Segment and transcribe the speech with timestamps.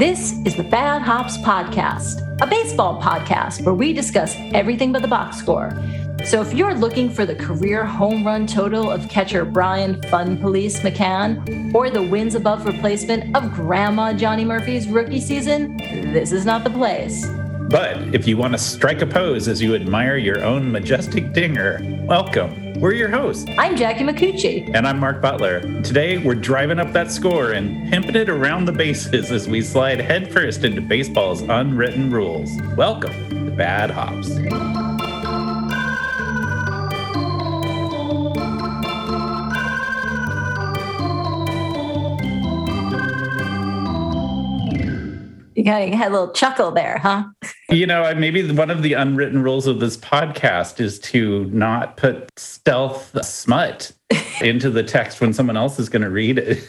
[0.00, 5.08] This is the Bad Hops Podcast, a baseball podcast where we discuss everything but the
[5.08, 5.78] box score.
[6.24, 10.80] So if you're looking for the career home run total of catcher Brian Fun Police
[10.80, 16.64] McCann or the wins above replacement of Grandma Johnny Murphy's rookie season, this is not
[16.64, 17.26] the place.
[17.68, 21.78] But if you want to strike a pose as you admire your own majestic dinger,
[22.06, 22.69] welcome.
[22.80, 23.44] We're your hosts.
[23.58, 24.74] I'm Jackie Micucci.
[24.74, 25.60] And I'm Mark Butler.
[25.82, 30.00] Today, we're driving up that score and pimping it around the bases as we slide
[30.00, 32.50] headfirst into baseball's unwritten rules.
[32.78, 34.79] Welcome to Bad Hops.
[45.60, 47.24] You kind of had a little chuckle there, huh?
[47.68, 52.30] You know, maybe one of the unwritten rules of this podcast is to not put
[52.38, 53.92] stealth smut
[54.40, 56.66] into the text when someone else is going to read it.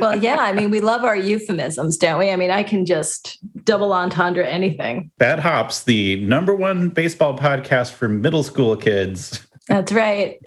[0.00, 0.38] well, yeah.
[0.40, 2.32] I mean, we love our euphemisms, don't we?
[2.32, 5.12] I mean, I can just double entendre anything.
[5.18, 9.46] Bad Hops, the number one baseball podcast for middle school kids.
[9.68, 10.40] That's right.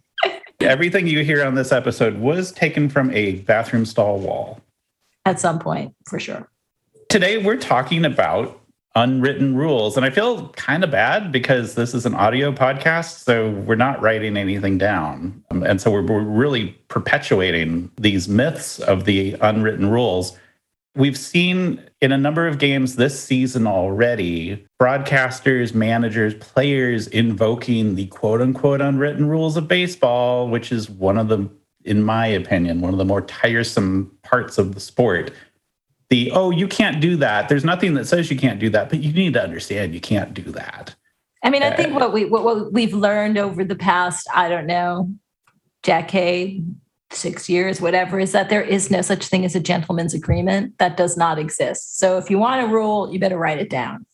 [0.60, 4.60] Everything you hear on this episode was taken from a bathroom stall wall.
[5.26, 6.48] At some point, for sure
[7.14, 8.60] today we're talking about
[8.96, 9.96] unwritten rules.
[9.96, 13.22] And I feel kind of bad because this is an audio podcast.
[13.22, 15.44] So we're not writing anything down.
[15.52, 20.36] Um, and so we're, we're, really perpetuating these myths of the unwritten rules.
[20.96, 28.06] We've seen in a number of games this season already broadcasters, managers, players invoking the
[28.06, 31.48] quote unquote unwritten rules of baseball, which is one of the,
[31.84, 35.32] in my opinion, one of the more tiresome parts of the sport
[36.10, 37.48] the oh you can't do that.
[37.48, 40.34] There's nothing that says you can't do that but you need to understand you can't
[40.34, 40.94] do that.
[41.42, 44.48] I mean i think uh, what we what, what we've learned over the past i
[44.48, 45.10] don't know
[45.82, 46.64] decade
[47.12, 50.76] six years whatever is that there is no such thing as a gentleman's agreement.
[50.78, 51.98] That does not exist.
[51.98, 54.06] So if you want a rule you better write it down.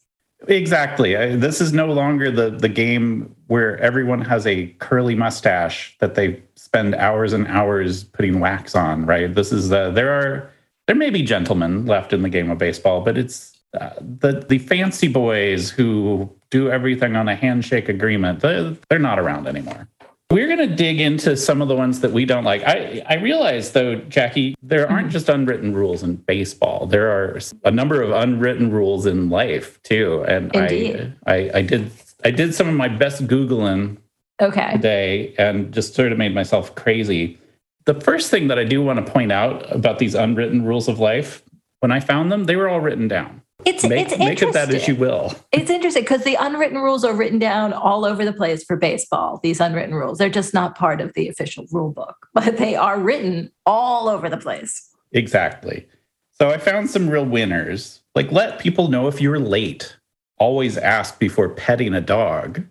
[0.48, 1.14] Exactly.
[1.36, 6.42] This is no longer the the game where everyone has a curly mustache that they
[6.56, 9.34] spend hours and hours putting wax on right?
[9.34, 10.50] This is the there are
[10.90, 14.58] there may be gentlemen left in the game of baseball, but it's uh, the the
[14.58, 18.40] fancy boys who do everything on a handshake agreement.
[18.40, 19.86] They're, they're not around anymore.
[20.32, 22.64] We're going to dig into some of the ones that we don't like.
[22.64, 26.86] I, I realize, though, Jackie, there aren't just unwritten rules in baseball.
[26.86, 30.24] There are a number of unwritten rules in life too.
[30.26, 31.92] And I, I, I did
[32.24, 33.98] I did some of my best googling
[34.42, 34.72] okay.
[34.72, 37.38] today, and just sort of made myself crazy.
[37.86, 40.98] The first thing that I do want to point out about these unwritten rules of
[40.98, 41.42] life,
[41.80, 43.42] when I found them, they were all written down.
[43.64, 45.34] It's make, it's make it that as you will.
[45.52, 49.40] It's interesting because the unwritten rules are written down all over the place for baseball.
[49.42, 52.98] These unwritten rules, they're just not part of the official rule book, but they are
[52.98, 54.88] written all over the place.
[55.12, 55.86] Exactly.
[56.32, 58.00] So I found some real winners.
[58.14, 59.96] Like let people know if you're late.
[60.38, 62.64] Always ask before petting a dog.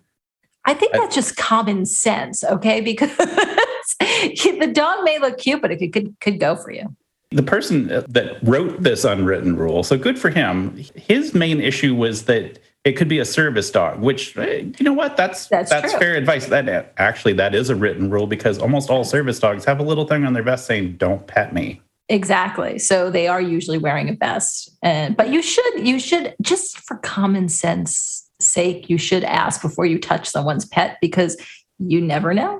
[0.64, 2.80] I think that's I, just common sense, okay?
[2.80, 3.10] Because
[4.60, 6.94] the dog may look cute, but it could, could, could go for you.
[7.30, 10.84] The person that wrote this unwritten rule, so good for him.
[10.96, 14.92] His main issue was that it could be a service dog, which eh, you know
[14.92, 15.16] what?
[15.16, 16.46] That's that's, that's fair advice.
[16.46, 20.06] That actually that is a written rule because almost all service dogs have a little
[20.06, 22.80] thing on their vest saying "Don't pet me." Exactly.
[22.80, 26.96] So they are usually wearing a vest, and but you should you should just for
[26.96, 31.36] common sense sake, you should ask before you touch someone's pet because
[31.78, 32.58] you never know.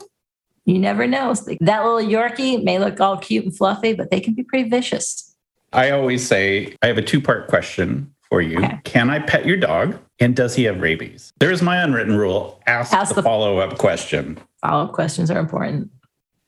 [0.70, 1.34] You never know.
[1.34, 5.34] That little Yorkie may look all cute and fluffy, but they can be pretty vicious.
[5.72, 8.58] I always say I have a two part question for you.
[8.58, 8.78] Okay.
[8.84, 9.98] Can I pet your dog?
[10.20, 11.32] And does he have rabies?
[11.40, 12.60] There's my unwritten rule.
[12.68, 14.38] Ask, Ask the, the follow up question.
[14.60, 15.90] Follow up questions are important.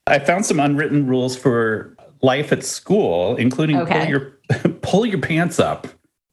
[0.07, 3.99] I found some unwritten rules for life at school, including okay.
[3.99, 5.85] pull your pull your pants up.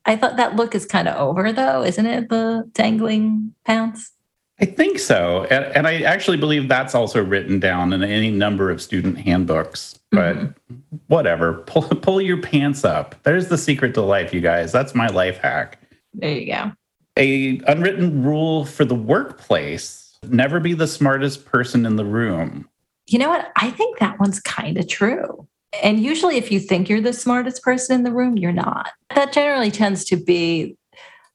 [0.07, 2.29] I thought that look is kind of over though, isn't it?
[2.29, 4.13] The dangling pants.
[4.61, 5.45] I think so.
[5.45, 9.99] And, and, I actually believe that's also written down in any number of student handbooks.
[10.11, 10.97] But mm-hmm.
[11.07, 13.15] whatever, pull, pull your pants up.
[13.23, 14.71] There's the secret to life, you guys.
[14.71, 15.79] That's my life hack.
[16.13, 16.73] There you go.
[17.17, 22.69] A unwritten rule for the workplace never be the smartest person in the room.
[23.07, 23.51] You know what?
[23.57, 25.47] I think that one's kind of true.
[25.83, 28.91] And usually, if you think you're the smartest person in the room, you're not.
[29.15, 30.77] That generally tends to be,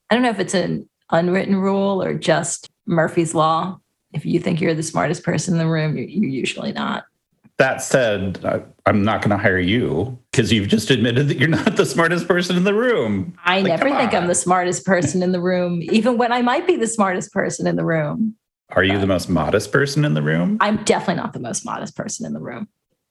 [0.10, 3.80] I don't know if it's an unwritten rule or just Murphy's Law.
[4.14, 7.06] If you think you're the smartest person in the room, you're, you're usually not.
[7.58, 11.50] That said, I, I'm not going to hire you because you've just admitted that you're
[11.50, 13.38] not the smartest person in the room.
[13.46, 14.24] I like, never think on.
[14.24, 17.66] I'm the smartest person in the room, even when I might be the smartest person
[17.66, 18.36] in the room.
[18.70, 20.58] Are you the most modest person in the room?
[20.60, 22.68] I'm definitely not the most modest person in the room.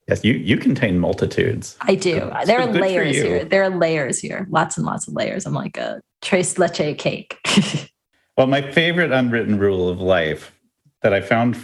[0.09, 1.77] Yes, you you contain multitudes.
[1.81, 2.19] I do.
[2.19, 3.45] So uh, there are layers here.
[3.45, 4.47] There are layers here.
[4.51, 5.47] Lots and lots of layers.
[5.47, 7.39] I'm like a tres leche cake.
[8.37, 10.53] Well, my favorite unwritten rule of life
[11.03, 11.57] that I found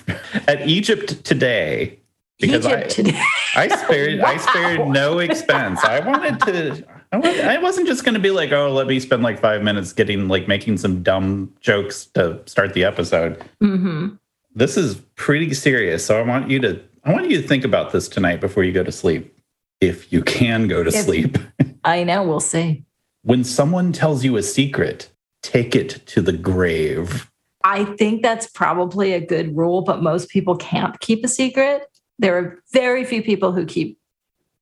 [0.47, 1.99] at Egypt today,
[2.39, 3.23] because Egypt I, today.
[3.57, 5.83] I spared I spared no expense.
[5.83, 6.85] I wanted to.
[7.13, 9.63] I, wa- I wasn't just going to be like, oh, let me spend like five
[9.63, 13.43] minutes getting like making some dumb jokes to start the episode.
[13.61, 14.11] hmm
[14.55, 17.91] This is pretty serious, so I want you to I want you to think about
[17.93, 19.37] this tonight before you go to sleep,
[19.81, 21.37] if you can go to If- sleep.
[21.83, 22.23] I know.
[22.23, 22.85] We'll see.
[23.23, 25.11] When someone tells you a secret,
[25.43, 27.31] take it to the grave.
[27.65, 31.87] I think that's probably a good rule, but most people can't keep a secret.
[32.19, 33.99] There are very few people who keep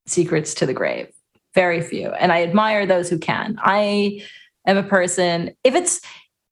[0.06, 1.08] secrets to the grave.
[1.54, 2.10] Very few.
[2.10, 3.58] And I admire those who can.
[3.62, 4.24] I
[4.66, 6.00] am a person, if it's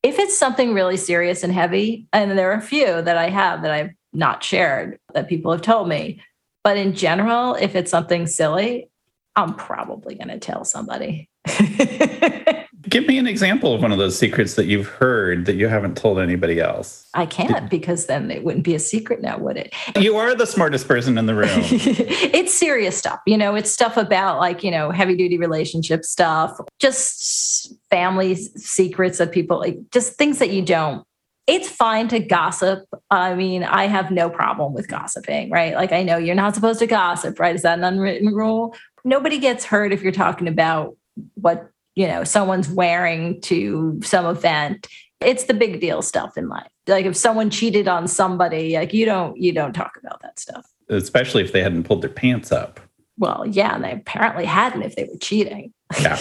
[0.03, 3.63] if it's something really serious and heavy, and there are a few that I have
[3.63, 6.21] that I've not shared that people have told me.
[6.63, 8.89] But in general, if it's something silly,
[9.35, 11.29] I'm probably going to tell somebody.
[12.89, 15.97] Give me an example of one of those secrets that you've heard that you haven't
[15.97, 17.05] told anybody else.
[17.13, 19.73] I can't because then it wouldn't be a secret now, would it?
[19.99, 21.49] You are the smartest person in the room.
[21.51, 23.19] it's serious stuff.
[23.25, 29.19] You know, it's stuff about like, you know, heavy duty relationship stuff, just family secrets
[29.19, 31.05] of people, like just things that you don't.
[31.45, 32.85] It's fine to gossip.
[33.09, 35.73] I mean, I have no problem with gossiping, right?
[35.75, 37.55] Like, I know you're not supposed to gossip, right?
[37.55, 38.75] Is that an unwritten rule?
[39.03, 40.95] Nobody gets hurt if you're talking about
[41.35, 44.87] what, you know, someone's wearing to some event.
[45.19, 46.67] It's the big deal stuff in life.
[46.87, 50.65] Like if someone cheated on somebody, like you don't you don't talk about that stuff.
[50.89, 52.79] Especially if they hadn't pulled their pants up.
[53.17, 55.73] Well, yeah, and they apparently hadn't if they were cheating.
[55.99, 56.19] Yeah.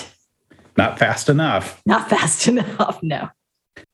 [0.79, 1.83] Not fast enough.
[1.87, 3.29] Not fast enough, no.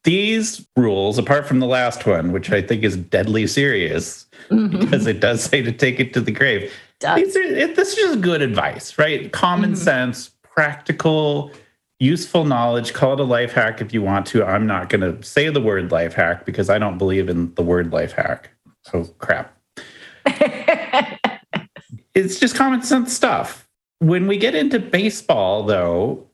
[0.04, 4.80] These rules, apart from the last one, which I think is deadly serious Mhm.
[4.80, 6.72] because it does say to take it to the grave,
[7.16, 9.30] these are, it, this is just good advice, right?
[9.32, 9.76] Common Mhm.
[9.76, 11.50] sense, practical,
[12.00, 12.92] useful knowledge.
[12.92, 14.44] Call it a life hack if you want to.
[14.44, 17.62] I'm not going to say the word life hack because I don't believe in the
[17.62, 18.50] word life hack.
[18.92, 19.56] Oh, crap.
[22.14, 23.66] It's just common sense stuff.
[24.00, 26.26] When we get into baseball, though,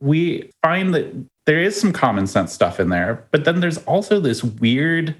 [0.00, 1.12] we find that
[1.46, 5.16] there is some common sense stuff in there, but then there's also this weird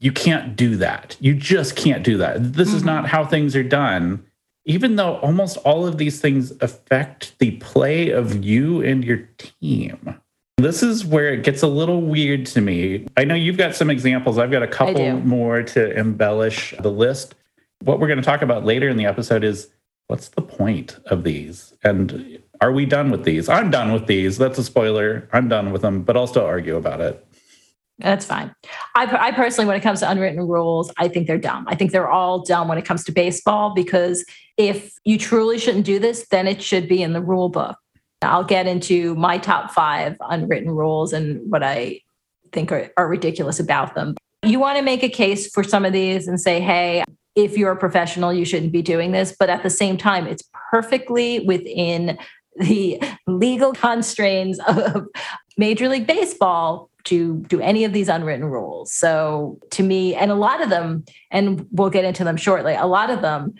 [0.00, 1.16] you can't do that.
[1.20, 2.54] You just can't do that.
[2.54, 2.86] This is Mhm.
[2.86, 4.24] not how things are done.
[4.64, 10.16] Even though almost all of these things affect the play of you and your team.
[10.58, 13.06] This is where it gets a little weird to me.
[13.16, 14.38] I know you've got some examples.
[14.38, 17.34] I've got a couple more to embellish the list.
[17.80, 19.70] What we're going to talk about later in the episode is
[20.06, 21.74] what's the point of these?
[21.82, 23.48] And are we done with these?
[23.48, 24.38] I'm done with these.
[24.38, 25.28] That's a spoiler.
[25.32, 27.26] I'm done with them, but I'll still argue about it.
[27.98, 28.54] That's fine.
[28.96, 31.66] I, I personally, when it comes to unwritten rules, I think they're dumb.
[31.68, 34.24] I think they're all dumb when it comes to baseball because
[34.56, 37.76] if you truly shouldn't do this, then it should be in the rule book.
[38.22, 42.00] I'll get into my top five unwritten rules and what I
[42.52, 44.16] think are, are ridiculous about them.
[44.42, 47.04] You want to make a case for some of these and say, hey,
[47.34, 49.34] if you're a professional, you shouldn't be doing this.
[49.38, 52.18] But at the same time, it's perfectly within
[52.56, 55.06] the legal constraints of
[55.56, 58.92] Major League Baseball to do any of these unwritten rules.
[58.92, 62.86] So to me, and a lot of them, and we'll get into them shortly, a
[62.86, 63.54] lot of them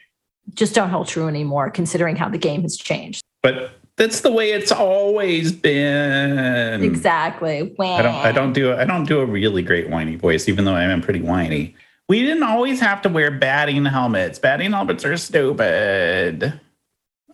[0.55, 3.23] just don't hold true anymore, considering how the game has changed.
[3.43, 6.83] But that's the way it's always been.
[6.83, 7.75] Exactly.
[7.79, 10.75] I don't I don't do I don't do a really great whiny voice, even though
[10.75, 11.75] I am pretty whiny.
[12.09, 14.39] We didn't always have to wear batting helmets.
[14.39, 16.61] Batting helmets are stupid.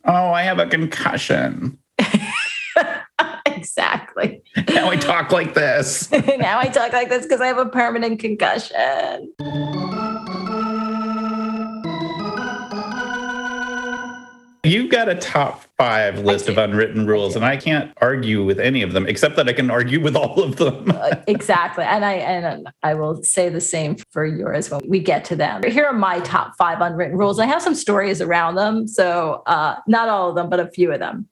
[0.04, 1.78] Oh, I have a concussion.
[3.46, 4.37] exactly.
[4.68, 6.10] Now I talk like this.
[6.38, 9.32] now I talk like this because I have a permanent concussion.
[14.64, 18.82] You've got a top five list of unwritten rules, and I can't argue with any
[18.82, 20.90] of them, except that I can argue with all of them.
[20.90, 21.84] Uh, exactly.
[21.84, 25.62] And I and I will say the same for yours when we get to them.
[25.62, 27.38] Here are my top five unwritten rules.
[27.38, 28.88] I have some stories around them.
[28.88, 31.28] So uh, not all of them, but a few of them.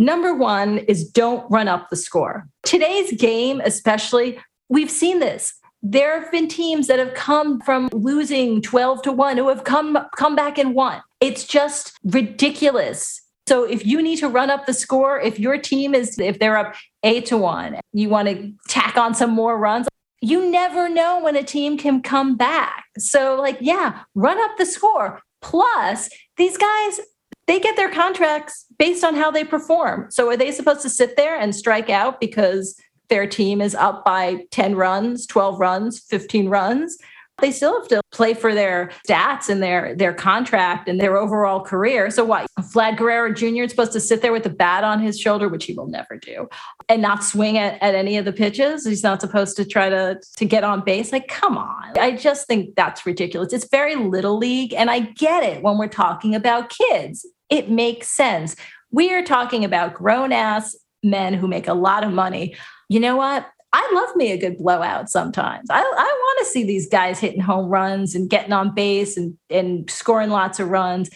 [0.00, 2.48] Number one is don't run up the score.
[2.62, 4.38] Today's game, especially,
[4.68, 5.52] we've seen this.
[5.82, 9.98] There have been teams that have come from losing 12 to 1 who have come
[10.16, 11.02] come back and won.
[11.20, 13.20] It's just ridiculous.
[13.48, 16.56] So if you need to run up the score, if your team is if they're
[16.56, 19.88] up 8 to 1, you want to tack on some more runs,
[20.20, 22.84] you never know when a team can come back.
[22.98, 25.20] So like yeah, run up the score.
[25.42, 27.00] Plus, these guys
[27.48, 30.10] they get their contracts based on how they perform.
[30.10, 32.78] So are they supposed to sit there and strike out because
[33.08, 36.98] their team is up by 10 runs, 12 runs, 15 runs?
[37.40, 41.60] They still have to play for their stats and their their contract and their overall
[41.60, 42.10] career.
[42.10, 42.48] So what?
[42.58, 43.62] Vlad Guerrero Jr.
[43.62, 46.16] is supposed to sit there with a bat on his shoulder, which he will never
[46.16, 46.48] do,
[46.88, 48.84] and not swing at, at any of the pitches.
[48.84, 51.12] He's not supposed to try to to get on base.
[51.12, 51.96] Like, come on.
[51.96, 53.52] I just think that's ridiculous.
[53.52, 54.74] It's very little league.
[54.74, 57.24] And I get it when we're talking about kids.
[57.50, 58.56] It makes sense.
[58.90, 62.56] We are talking about grown ass men who make a lot of money.
[62.88, 63.46] You know what?
[63.72, 65.68] I love me a good blowout sometimes.
[65.70, 69.36] I, I want to see these guys hitting home runs and getting on base and,
[69.50, 71.10] and scoring lots of runs.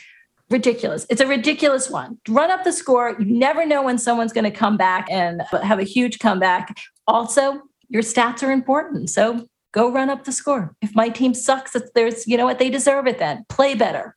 [0.51, 1.07] Ridiculous.
[1.09, 2.19] It's a ridiculous one.
[2.29, 3.17] Run up the score.
[3.19, 6.77] You never know when someone's going to come back and have a huge comeback.
[7.07, 9.09] Also, your stats are important.
[9.09, 10.77] So go run up the score.
[10.83, 13.47] If my team sucks, there's, you know what, they deserve it then.
[13.49, 14.15] Play better.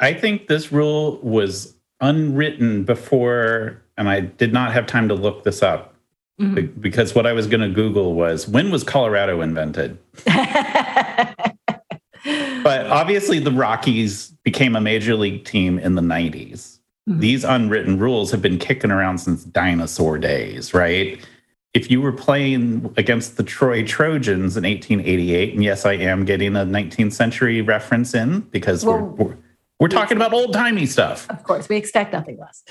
[0.00, 5.44] I think this rule was unwritten before, and I did not have time to look
[5.44, 5.94] this up
[6.40, 6.80] mm-hmm.
[6.80, 9.98] because what I was going to Google was when was Colorado invented?
[10.24, 11.36] but
[12.86, 16.78] obviously, the Rockies became a major league team in the 90s.
[17.08, 17.20] Mm-hmm.
[17.20, 21.20] These unwritten rules have been kicking around since dinosaur days, right?
[21.72, 26.56] If you were playing against the Troy Trojans in 1888, and yes, I am getting
[26.56, 29.36] a 19th century reference in because well, we're, we're
[29.80, 31.28] we're talking about old timey stuff.
[31.30, 32.62] Of course, we expect nothing less.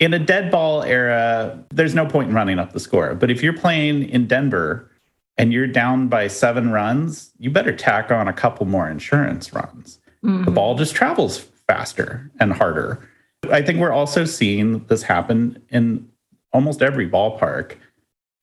[0.00, 3.14] In a dead ball era, there's no point in running up the score.
[3.14, 4.90] But if you're playing in Denver
[5.36, 10.00] and you're down by seven runs, you better tack on a couple more insurance runs.
[10.24, 10.44] Mm-hmm.
[10.44, 13.08] The ball just travels faster and harder.
[13.50, 16.08] I think we're also seeing this happen in
[16.52, 17.76] almost every ballpark.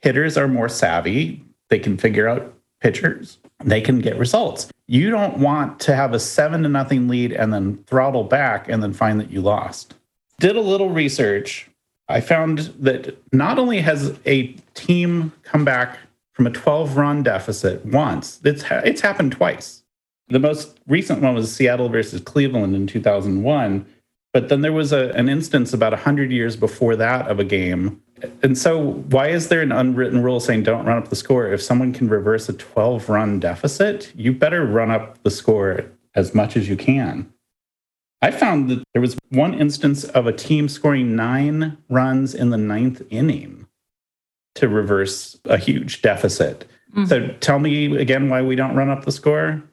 [0.01, 4.70] Hitters are more savvy, they can figure out pitchers, they can get results.
[4.91, 8.83] You don't want to have a seven to nothing lead and then throttle back and
[8.83, 9.93] then find that you lost.
[10.41, 11.69] Did a little research.
[12.09, 15.97] I found that not only has a team come back
[16.33, 19.81] from a 12 run deficit once, it's, ha- it's happened twice.
[20.27, 23.85] The most recent one was Seattle versus Cleveland in 2001.
[24.33, 28.01] But then there was a, an instance about 100 years before that of a game
[28.41, 31.51] and so, why is there an unwritten rule saying don't run up the score?
[31.51, 35.85] If someone can reverse a 12 run deficit, you better run up the score
[36.15, 37.31] as much as you can.
[38.21, 42.57] I found that there was one instance of a team scoring nine runs in the
[42.57, 43.67] ninth inning
[44.55, 46.67] to reverse a huge deficit.
[46.91, 47.05] Mm-hmm.
[47.05, 49.63] So, tell me again why we don't run up the score.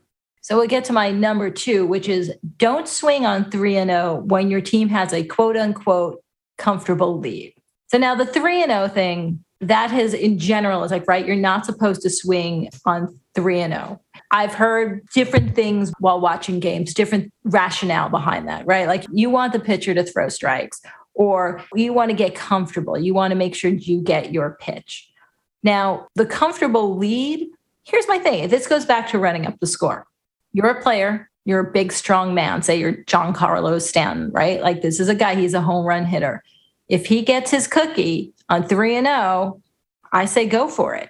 [0.41, 4.23] So we'll get to my number two, which is don't swing on 3 and 0
[4.25, 6.23] when your team has a quote unquote
[6.57, 7.53] comfortable lead.
[7.89, 11.27] So now the three and O oh thing, that has in general is like, right,
[11.27, 14.01] you're not supposed to swing on three and O.
[14.31, 18.87] I've heard different things while watching games, different rationale behind that, right?
[18.87, 20.81] Like you want the pitcher to throw strikes
[21.15, 22.97] or you want to get comfortable.
[22.97, 25.11] You want to make sure you get your pitch.
[25.65, 27.49] Now, the comfortable lead,
[27.85, 28.49] here's my thing.
[28.49, 30.07] This goes back to running up the score.
[30.53, 32.63] You're a player, you're a big, strong man.
[32.63, 34.63] Say you're Giancarlo Stanton, right?
[34.63, 36.45] Like this is a guy, he's a home run hitter
[36.89, 39.61] if he gets his cookie on 3 and 0,
[40.13, 41.09] I say go for it.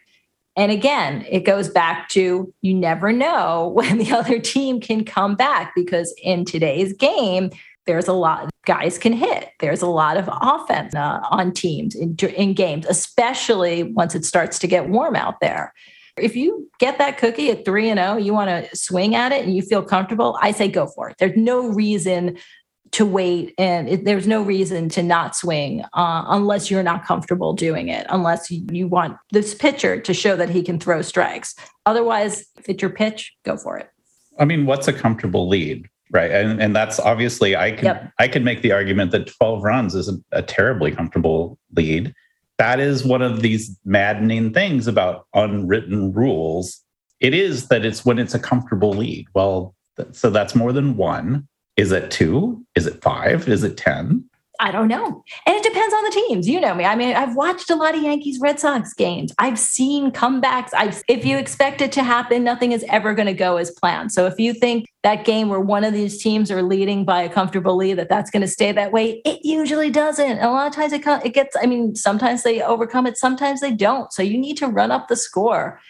[0.57, 5.37] And again, it goes back to you never know when the other team can come
[5.37, 7.51] back because in today's game,
[7.87, 9.49] there's a lot guys can hit.
[9.61, 14.59] There's a lot of offense uh, on teams in, in games, especially once it starts
[14.59, 15.73] to get warm out there.
[16.19, 19.45] If you get that cookie at 3 and 0, you want to swing at it
[19.45, 21.17] and you feel comfortable, I say go for it.
[21.19, 22.37] There's no reason
[22.93, 27.53] to wait and it, there's no reason to not swing uh, unless you're not comfortable
[27.53, 31.55] doing it unless you, want this pitcher to show that he can throw strikes.
[31.85, 33.91] Otherwise if it's your pitch go for it.
[34.39, 36.31] I mean what's a comfortable lead right?
[36.31, 38.13] And, and that's obviously i can yep.
[38.19, 42.15] i can make the argument that 12 runs is a, a terribly comfortable lead.
[42.57, 46.83] That is one of these maddening things about unwritten rules.
[47.21, 49.27] It is that it's when it's a comfortable lead.
[49.35, 49.75] Well
[50.13, 52.67] so that's more than one is it two?
[52.75, 53.49] Is it five?
[53.49, 54.29] Is it 10?
[54.61, 55.23] I don't know.
[55.47, 56.49] And it depends on the teams.
[56.49, 56.85] You know me.
[56.85, 59.33] I mean, I've watched a lot of Yankees Red Sox games.
[59.39, 60.71] I've seen comebacks.
[60.77, 64.11] I've if you expect it to happen, nothing is ever going to go as planned.
[64.11, 67.29] So if you think that game where one of these teams are leading by a
[67.29, 70.29] comfortable lead that that's going to stay that way, it usually doesn't.
[70.29, 73.61] And a lot of times it it gets I mean, sometimes they overcome it, sometimes
[73.61, 74.13] they don't.
[74.13, 75.81] So you need to run up the score.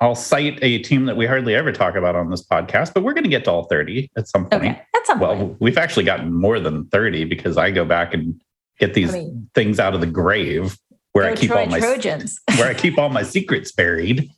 [0.00, 3.14] I'll cite a team that we hardly ever talk about on this podcast, but we're
[3.14, 4.62] going to get to all 30 at some point.
[4.62, 4.82] Okay.
[4.94, 5.56] At some well, point.
[5.60, 8.40] we've actually gotten more than 30 because I go back and
[8.78, 10.76] get these I mean, things out of the grave
[11.12, 12.40] where I keep Troy all my Trojans.
[12.56, 14.30] where I keep all my secrets buried.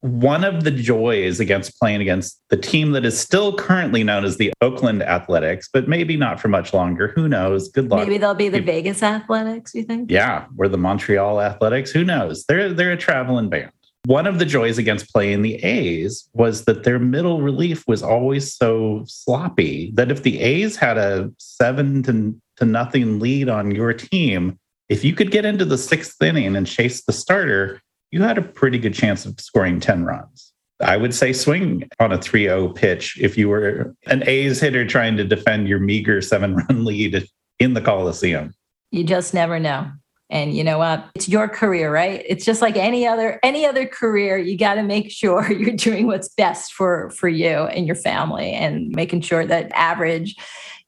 [0.00, 4.36] One of the joys against playing against the team that is still currently known as
[4.36, 7.08] the Oakland Athletics, but maybe not for much longer.
[7.16, 7.68] Who knows?
[7.68, 8.00] Good luck.
[8.00, 10.10] Maybe they'll be the Vegas Athletics, you think?
[10.10, 11.90] Yeah, we're the Montreal Athletics.
[11.90, 12.44] Who knows?
[12.44, 13.72] They're they're a traveling band
[14.06, 18.54] one of the joys against playing the A's was that their middle relief was always
[18.54, 23.92] so sloppy that if the A's had a seven to, to nothing lead on your
[23.92, 27.82] team, if you could get into the sixth inning and chase the starter,
[28.12, 30.52] you had a pretty good chance of scoring 10 runs.
[30.80, 34.86] I would say swing on a 3 0 pitch if you were an A's hitter
[34.86, 37.26] trying to defend your meager seven run lead
[37.58, 38.54] in the Coliseum.
[38.92, 39.90] You just never know.
[40.28, 41.08] And you know what?
[41.14, 42.24] It's your career, right?
[42.26, 44.36] It's just like any other any other career.
[44.36, 48.52] You got to make sure you're doing what's best for for you and your family,
[48.52, 50.36] and making sure that average,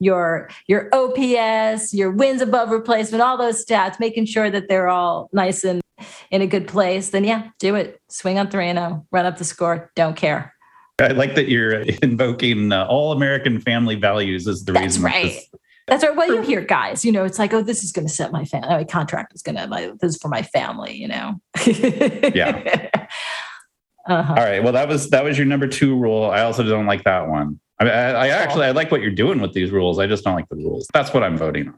[0.00, 5.28] your your OPS, your wins above replacement, all those stats, making sure that they're all
[5.32, 5.80] nice and
[6.30, 7.10] in a good place.
[7.10, 8.00] Then yeah, do it.
[8.08, 9.90] Swing on three and zero, run up the score.
[9.94, 10.54] Don't care.
[11.00, 15.02] I like that you're invoking uh, all American family values as the That's reason.
[15.04, 15.24] Right.
[15.24, 15.50] This,
[15.88, 16.14] that's right.
[16.14, 18.44] Well, you hear guys, you know, it's like, oh, this is going to set my
[18.44, 18.68] family.
[18.68, 21.40] My contract is going to, my, this is for my family, you know?
[21.66, 22.88] yeah.
[24.08, 24.36] Uh-huh.
[24.38, 24.64] All right.
[24.64, 26.30] Well, that was, that was your number two rule.
[26.30, 27.60] I also don't like that one.
[27.78, 29.98] I, mean, I, I actually, I like what you're doing with these rules.
[29.98, 30.88] I just don't like the rules.
[30.94, 31.74] That's what I'm voting on.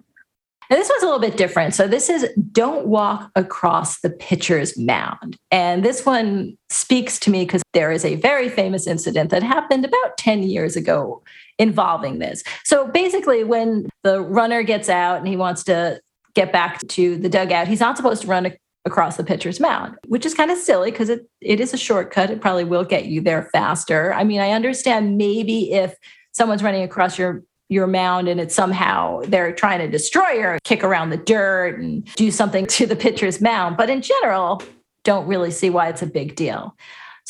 [0.71, 1.75] And this one's a little bit different.
[1.75, 5.37] So this is don't walk across the pitcher's mound.
[5.51, 9.85] And this one speaks to me because there is a very famous incident that happened
[9.85, 11.25] about 10 years ago
[11.61, 12.43] involving this.
[12.65, 16.01] So basically, when the runner gets out and he wants to
[16.35, 18.53] get back to the dugout, he's not supposed to run
[18.87, 22.31] across the pitcher's mound, which is kind of silly because it, it is a shortcut.
[22.31, 24.15] It probably will get you there faster.
[24.15, 25.95] I mean, I understand maybe if
[26.33, 30.83] someone's running across your your mound and it's somehow they're trying to destroy or kick
[30.83, 33.77] around the dirt and do something to the pitcher's mound.
[33.77, 34.63] But in general,
[35.05, 36.75] don't really see why it's a big deal.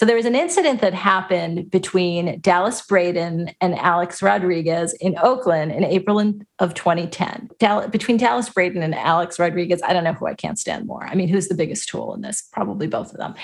[0.00, 5.72] So there was an incident that happened between Dallas Braden and Alex Rodriguez in Oakland
[5.72, 6.18] in April
[6.58, 7.50] of 2010.
[7.90, 11.04] between Dallas Braden and Alex Rodriguez, I don't know who I can't stand more.
[11.04, 12.48] I mean, who's the biggest tool in this?
[12.50, 13.34] Probably both of them.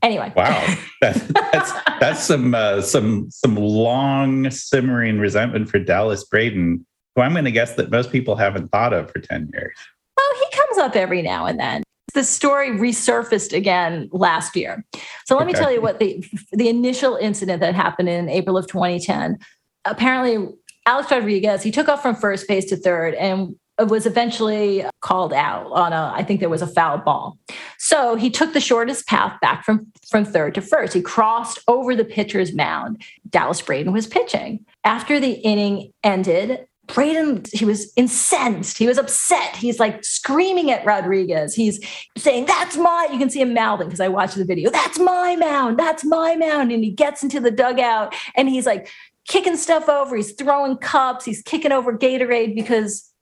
[0.00, 0.32] Anyway.
[0.36, 1.18] Wow, that's
[1.50, 6.86] that's, that's some uh, some some long simmering resentment for Dallas Braden,
[7.16, 9.76] who I'm going to guess that most people haven't thought of for ten years.
[10.16, 11.82] Oh, he comes up every now and then.
[12.14, 14.84] The story resurfaced again last year.
[15.26, 15.52] So let okay.
[15.52, 19.38] me tell you what the the initial incident that happened in April of 2010.
[19.84, 20.48] Apparently,
[20.86, 23.54] Alex Rodriguez he took off from first base to third and
[23.86, 27.38] was eventually called out on a i think there was a foul ball
[27.78, 31.94] so he took the shortest path back from from third to first he crossed over
[31.94, 38.78] the pitcher's mound dallas braden was pitching after the inning ended Braden, he was incensed.
[38.78, 39.56] He was upset.
[39.56, 41.54] He's like screaming at Rodriguez.
[41.54, 41.78] He's
[42.16, 44.70] saying, That's my, you can see him mouthing because I watched the video.
[44.70, 45.78] That's my mound.
[45.78, 46.72] That's my mound.
[46.72, 48.90] And he gets into the dugout and he's like
[49.28, 50.16] kicking stuff over.
[50.16, 51.24] He's throwing cups.
[51.24, 53.12] He's kicking over Gatorade because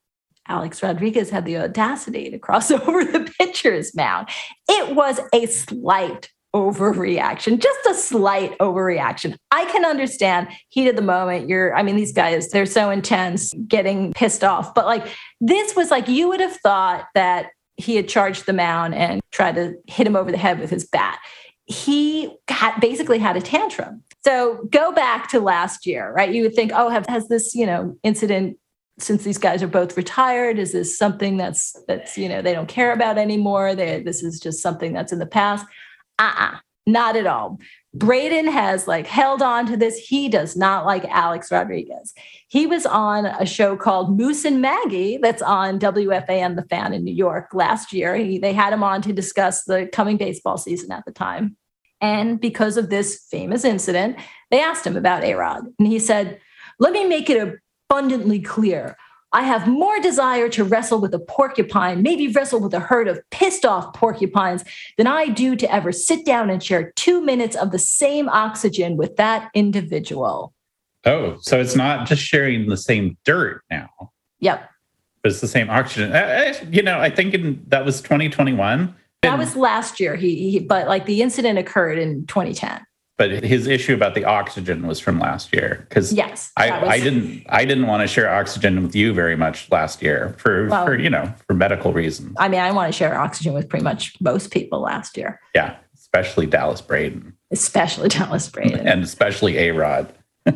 [0.48, 4.29] Alex Rodriguez had the audacity to cross over the pitcher's mound.
[4.68, 9.36] It was a slight overreaction, just a slight overreaction.
[9.50, 11.50] I can understand heat of the moment.
[11.50, 14.74] You're, I mean, these guys, they're so intense, getting pissed off.
[14.74, 15.06] But like,
[15.38, 19.56] this was like, you would have thought that he had charged the mound and tried
[19.56, 21.18] to hit him over the head with his bat.
[21.66, 24.02] He had basically had a tantrum.
[24.24, 26.32] So go back to last year, right?
[26.32, 28.56] You would think, oh, have, has this, you know, incident
[28.98, 32.66] since these guys are both retired is this something that's that's you know they don't
[32.66, 35.66] care about anymore they, this is just something that's in the past
[36.18, 37.59] uh-uh not at all.
[37.94, 39.96] Braden has like held on to this.
[39.96, 42.14] He does not like alex rodriguez.
[42.48, 47.05] He was on a show called moose and maggie that's on wfan the fan in
[47.05, 48.14] new york last year.
[48.14, 51.57] He, they had him on to discuss the coming baseball season at the time.
[52.00, 54.16] And because of this famous incident
[54.50, 55.64] they asked him about a-rod.
[55.79, 56.38] And he said
[56.79, 57.59] let me make it
[57.90, 58.96] abundantly clear.
[59.37, 63.20] I have more desire to wrestle with a porcupine, maybe wrestle with a herd of
[63.31, 64.64] pissed off porcupines,
[64.96, 68.96] than I do to ever sit down and share two minutes of the same oxygen
[68.96, 70.55] with that individual.
[71.05, 73.90] Oh, so it's not just sharing the same dirt now.
[74.40, 74.70] Yep.
[75.22, 76.14] But it's the same oxygen.
[76.14, 78.96] I, I, you know, I think in, that was 2021.
[79.20, 80.16] That was last year.
[80.16, 82.81] He, he, but like the incident occurred in 2010
[83.16, 86.90] but his issue about the oxygen was from last year because yes I, was...
[86.90, 90.68] I didn't i didn't want to share oxygen with you very much last year for
[90.68, 93.68] well, for you know for medical reasons i mean i want to share oxygen with
[93.68, 99.57] pretty much most people last year yeah especially dallas braden especially dallas braden and especially
[99.59, 100.12] a rod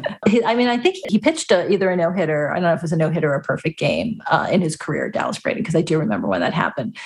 [0.46, 2.52] I mean, I think he pitched a, either a no hitter.
[2.52, 4.60] I don't know if it was a no hitter or a perfect game uh, in
[4.60, 6.96] his career, Dallas Braden, because I do remember when that happened.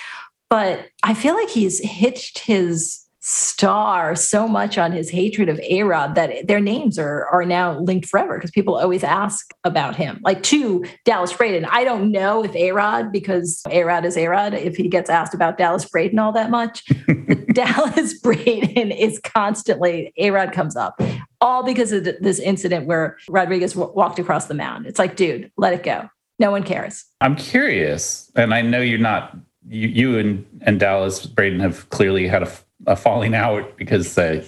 [0.50, 6.14] But I feel like he's hitched his star so much on his hatred of A-Rod
[6.14, 10.20] that their names are are now linked forever because people always ask about him.
[10.22, 11.64] Like to Dallas Braden.
[11.64, 15.86] I don't know if A-Rod, because A-Rod is A-Rod, if he gets asked about Dallas
[15.86, 16.84] Braden all that much.
[17.54, 21.00] Dallas Braden is constantly, A-Rod comes up.
[21.40, 24.86] All because of this incident where Rodriguez w- walked across the mound.
[24.86, 26.10] It's like, dude, let it go.
[26.38, 27.06] No one cares.
[27.22, 29.34] I'm curious, and I know you're not
[29.68, 32.50] you, you and, and Dallas Braden have clearly had a
[32.86, 34.44] a falling out because uh,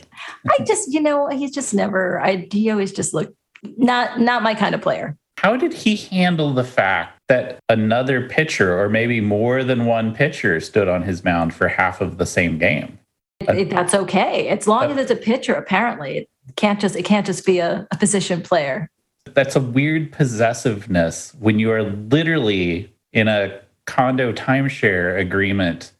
[0.49, 2.21] I just, you know, he's just never.
[2.21, 5.17] I he always just looked not not my kind of player.
[5.39, 10.61] How did he handle the fact that another pitcher, or maybe more than one pitcher,
[10.61, 12.99] stood on his mound for half of the same game?
[13.41, 15.55] It, that's okay, as long uh, as it's a pitcher.
[15.55, 18.89] Apparently, it can't just it can't just be a, a position player.
[19.35, 25.93] That's a weird possessiveness when you are literally in a condo timeshare agreement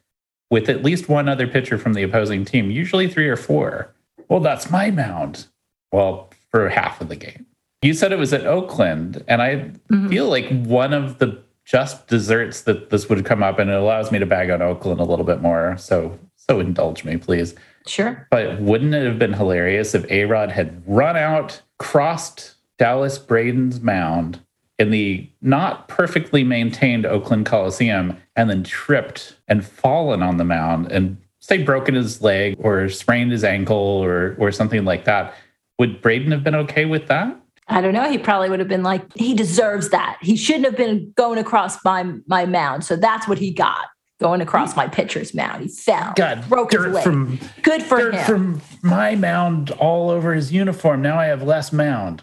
[0.51, 3.93] with at least one other pitcher from the opposing team, usually three or four.
[4.29, 5.47] Well, that's my mound.
[5.93, 7.47] Well, for half of the game.
[7.83, 10.09] You said it was at Oakland, and I mm-hmm.
[10.09, 14.11] feel like one of the just desserts that this would come up, and it allows
[14.11, 15.77] me to bag on Oakland a little bit more.
[15.79, 17.55] So, so indulge me, please.
[17.87, 18.27] Sure.
[18.31, 23.81] But wouldn't it have been hilarious if A Rod had run out, crossed Dallas Braden's
[23.81, 24.41] mound,
[24.79, 30.93] in the not perfectly maintained Oakland Coliseum and then tripped and fallen on the mound
[30.93, 35.35] and say broken his leg or sprained his ankle or or something like that,
[35.79, 37.37] would Braden have been okay with that?
[37.69, 38.09] I don't know.
[38.09, 40.19] He probably would have been like, he deserves that.
[40.21, 42.85] He shouldn't have been going across my my mound.
[42.85, 43.87] So that's what he got.
[44.19, 45.63] Going across my pitcher's mound.
[45.63, 46.15] He fell.
[46.17, 47.05] Got broke his leg.
[47.05, 48.25] From, Good for dirt him.
[48.25, 51.03] From my mound all over his uniform.
[51.03, 52.23] Now I have less mound.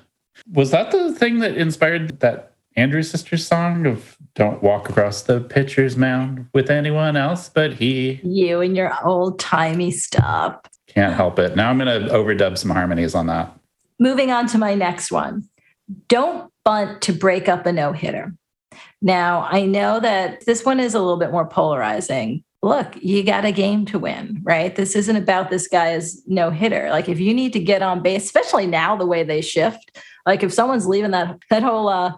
[0.52, 5.40] Was that the thing that inspired that Andrew Sisters song of "Don't walk across the
[5.40, 8.20] pitcher's mound with anyone else but he"?
[8.24, 10.60] You and your old timey stuff.
[10.88, 11.56] Can't help it.
[11.56, 13.54] Now I'm going to overdub some harmonies on that.
[14.00, 15.48] Moving on to my next one.
[16.08, 18.34] Don't bunt to break up a no hitter.
[19.02, 22.44] Now, I know that this one is a little bit more polarizing.
[22.62, 24.74] Look, you got a game to win, right?
[24.74, 26.90] This isn't about this guy's no hitter.
[26.90, 30.44] Like, if you need to get on base, especially now the way they shift, like
[30.44, 32.14] if someone's leaving that that whole uh,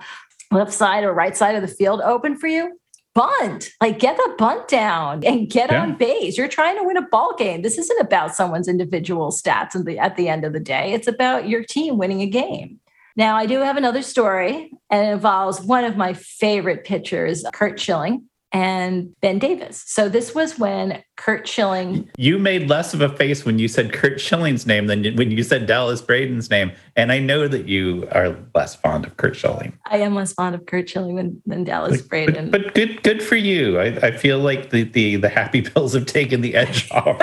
[0.52, 2.80] left side or right side of the field open for you,
[3.14, 3.70] bunt.
[3.82, 5.82] Like get the bunt down and get yeah.
[5.82, 6.38] on base.
[6.38, 7.62] You're trying to win a ball game.
[7.62, 10.94] This isn't about someone's individual stats at the, at the end of the day.
[10.94, 12.80] It's about your team winning a game.
[13.18, 17.80] Now, I do have another story, and it involves one of my favorite pitchers, Curt
[17.80, 19.84] Schilling and Ben Davis.
[19.86, 22.10] So this was when Curt Schilling.
[22.18, 25.44] You made less of a face when you said Curt Schilling's name than when you
[25.44, 26.72] said Dallas Braden's name.
[26.96, 29.78] And I know that you are less fond of Curt Schilling.
[29.88, 32.50] I am less fond of Curt Schilling than, than Dallas but, Braden.
[32.50, 33.78] But, but, good good for you.
[33.78, 37.20] I, I feel like the, the, the happy pills have taken the edge off.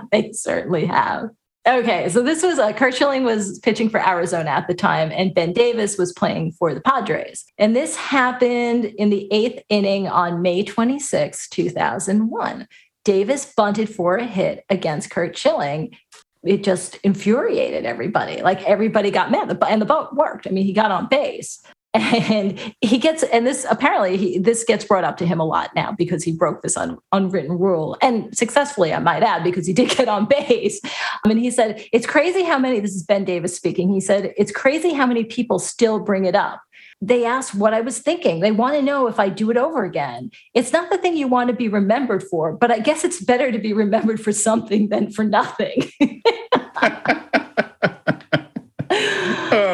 [0.12, 1.30] they certainly have.
[1.68, 5.34] Okay, so this was uh, Curt Schilling was pitching for Arizona at the time, and
[5.34, 7.44] Ben Davis was playing for the Padres.
[7.58, 12.68] And this happened in the eighth inning on May 26, 2001.
[13.04, 15.96] Davis bunted for a hit against Curt Schilling.
[16.44, 18.42] It just infuriated everybody.
[18.42, 20.46] Like everybody got mad, and the boat worked.
[20.46, 21.60] I mean, he got on base
[21.96, 25.70] and he gets and this apparently he, this gets brought up to him a lot
[25.74, 27.96] now because he broke this un, unwritten rule.
[28.02, 30.80] And successfully i might add because he did get on base.
[30.84, 34.32] I mean, he said it's crazy how many this is ben davis speaking he said
[34.36, 36.60] it's crazy how many people still bring it up
[37.00, 38.40] they ask what i was thinking.
[38.40, 40.30] They want to know if i do it over again.
[40.54, 43.52] It's not the thing you want to be remembered for but i guess it's better
[43.52, 45.90] to be remembered for something than for nothing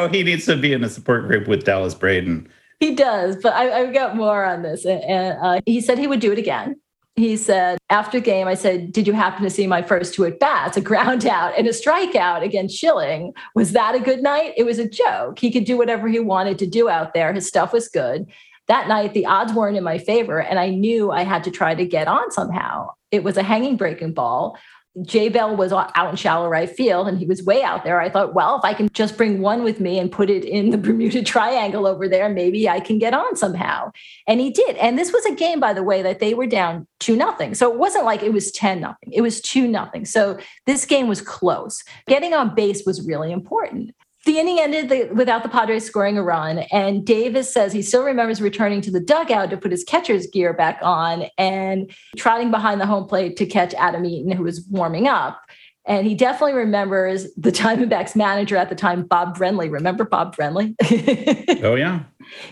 [0.07, 2.47] he needs to be in a support group with Dallas Braden.
[2.79, 4.85] He does, but I, have got more on this.
[4.85, 6.75] And uh, he said he would do it again.
[7.15, 10.39] He said, after game, I said, Did you happen to see my first two at
[10.39, 13.33] bats, a ground out and a strikeout against Schilling?
[13.55, 14.53] Was that a good night?
[14.57, 15.39] It was a joke.
[15.39, 17.31] He could do whatever he wanted to do out there.
[17.31, 18.25] His stuff was good.
[18.67, 21.75] That night, the odds weren't in my favor, and I knew I had to try
[21.75, 22.89] to get on somehow.
[23.11, 24.57] It was a hanging breaking ball.
[25.01, 27.99] Jay Bell was out in shallow right field and he was way out there.
[27.99, 30.69] I thought, well, if I can just bring one with me and put it in
[30.69, 33.91] the Bermuda Triangle over there, maybe I can get on somehow.
[34.27, 34.75] And he did.
[34.77, 37.55] And this was a game, by the way, that they were down two nothing.
[37.55, 39.11] So it wasn't like it was 10 nothing.
[39.11, 40.05] It was two nothing.
[40.05, 41.83] So this game was close.
[42.07, 46.23] Getting on base was really important the inning ended the, without the Padres scoring a
[46.23, 46.59] run.
[46.71, 50.53] And Davis says he still remembers returning to the dugout to put his catcher's gear
[50.53, 55.07] back on and trotting behind the home plate to catch Adam Eaton, who was warming
[55.07, 55.41] up.
[55.85, 59.69] And he definitely remembers the Diamondbacks manager at the time, Bob Brenly.
[59.69, 60.75] Remember Bob Brenly?
[61.63, 62.03] oh yeah.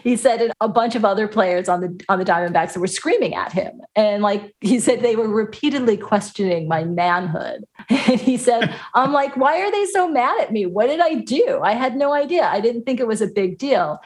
[0.03, 3.33] He said a bunch of other players on the on the Diamondbacks that were screaming
[3.33, 3.79] at him.
[3.95, 7.63] And like he said they were repeatedly questioning my manhood.
[7.89, 10.65] And he said, I'm like, why are they so mad at me?
[10.65, 11.61] What did I do?
[11.63, 12.45] I had no idea.
[12.45, 13.99] I didn't think it was a big deal.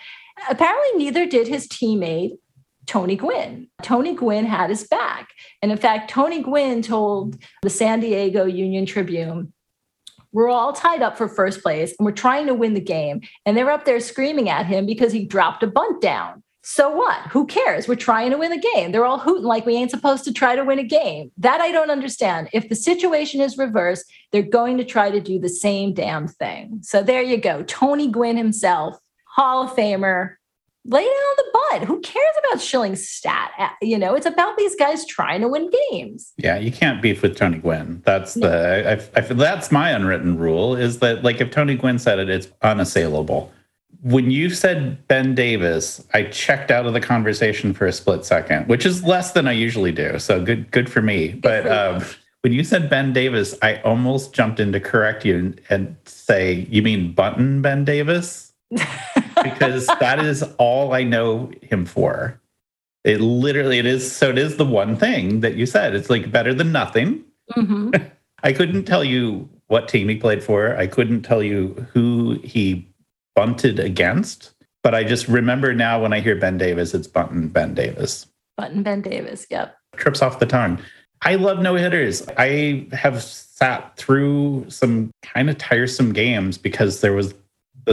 [0.49, 2.37] Apparently, neither did his teammate
[2.85, 3.67] Tony Gwynn.
[3.81, 5.29] Tony Gwynn had his back.
[5.61, 9.53] And in fact, Tony Gwynn told the San Diego Union Tribune,
[10.31, 13.21] we're all tied up for first place and we're trying to win the game.
[13.45, 16.43] And they're up there screaming at him because he dropped a bunt down.
[16.67, 17.27] So what?
[17.27, 17.87] Who cares?
[17.87, 18.91] We're trying to win the game.
[18.91, 21.31] They're all hooting like we ain't supposed to try to win a game.
[21.37, 22.49] That I don't understand.
[22.53, 26.79] If the situation is reversed, they're going to try to do the same damn thing.
[26.81, 27.61] So there you go.
[27.63, 28.97] Tony Gwynn himself,
[29.35, 30.34] Hall of Famer,
[30.85, 31.83] lay down the butt.
[31.83, 33.51] Who cares about Schilling's stat?
[33.81, 36.33] You know, it's about these guys trying to win games.
[36.37, 38.01] Yeah, you can't beef with Tony Gwynn.
[38.05, 38.49] That's no.
[38.49, 42.29] the I, I, that's my unwritten rule is that like if Tony Gwynn said it,
[42.29, 43.51] it's unassailable.
[44.01, 48.67] When you said Ben Davis, I checked out of the conversation for a split second,
[48.67, 50.19] which is less than I usually do.
[50.19, 51.29] So good, good for me.
[51.29, 52.03] Good but for um,
[52.41, 56.67] when you said Ben Davis, I almost jumped in to correct you and, and say,
[56.69, 58.53] "You mean Button Ben Davis?"
[59.43, 62.39] because that is all I know him for.
[63.03, 65.95] It literally it is so it is the one thing that you said.
[65.95, 67.23] It's like better than nothing.
[67.55, 67.91] Mm-hmm.
[68.43, 70.75] I couldn't tell you what team he played for.
[70.77, 72.87] I couldn't tell you who he
[73.35, 74.53] bunted against.
[74.83, 78.27] But I just remember now when I hear Ben Davis, it's Bunton Ben Davis.
[78.55, 79.75] Bunton Ben Davis, yep.
[79.95, 80.79] Trips off the tongue.
[81.21, 82.23] I love no hitters.
[82.37, 87.33] I have sat through some kind of tiresome games because there was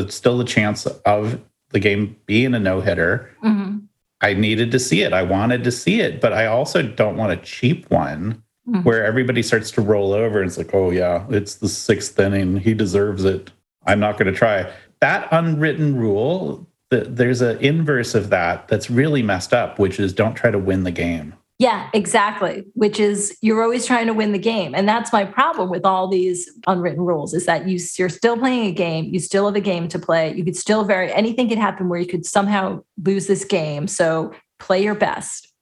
[0.09, 3.31] still the chance of the game being a no hitter.
[3.43, 3.79] Mm-hmm.
[4.21, 5.13] I needed to see it.
[5.13, 8.83] I wanted to see it, but I also don't want a cheap one mm-hmm.
[8.83, 12.59] where everybody starts to roll over and it's like, oh, yeah, it's the sixth inning.
[12.59, 13.51] He deserves it.
[13.85, 14.73] I'm not going to try.
[15.01, 20.35] That unwritten rule, there's an inverse of that that's really messed up, which is don't
[20.35, 21.35] try to win the game.
[21.63, 22.65] Yeah, exactly.
[22.75, 24.75] Which is you're always trying to win the game.
[24.75, 28.67] And that's my problem with all these unwritten rules is that you, you're still playing
[28.67, 29.05] a game.
[29.15, 30.35] You still have a game to play.
[30.35, 33.87] You could still very, anything could happen where you could somehow lose this game.
[33.87, 35.53] So play your best.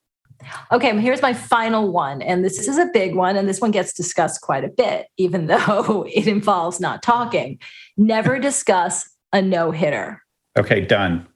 [0.72, 2.22] Okay, here's my final one.
[2.22, 3.36] And this is a big one.
[3.36, 7.58] And this one gets discussed quite a bit, even though it involves not talking.
[7.98, 10.22] Never discuss a no hitter.
[10.58, 11.26] Okay, done.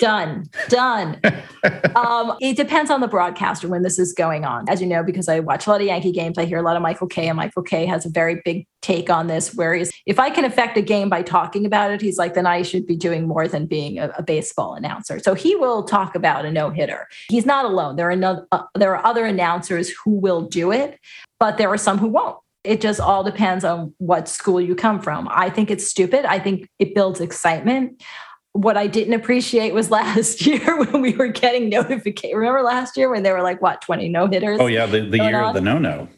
[0.00, 1.20] Done, done.
[1.94, 4.66] um, it depends on the broadcaster when this is going on.
[4.66, 6.74] As you know, because I watch a lot of Yankee games, I hear a lot
[6.74, 9.54] of Michael Kay, and Michael Kay has a very big take on this.
[9.54, 12.46] Where he's, if I can affect a game by talking about it, he's like, then
[12.46, 15.18] I should be doing more than being a, a baseball announcer.
[15.18, 17.06] So he will talk about a no hitter.
[17.28, 17.96] He's not alone.
[17.96, 20.98] There are no, uh, there are other announcers who will do it,
[21.38, 22.38] but there are some who won't.
[22.64, 25.28] It just all depends on what school you come from.
[25.30, 26.24] I think it's stupid.
[26.24, 28.02] I think it builds excitement
[28.52, 32.36] what I didn't appreciate was last year when we were getting notification.
[32.36, 34.58] Remember last year when they were like what twenty no hitters?
[34.60, 35.48] Oh yeah, the, the year on?
[35.48, 36.08] of the no no.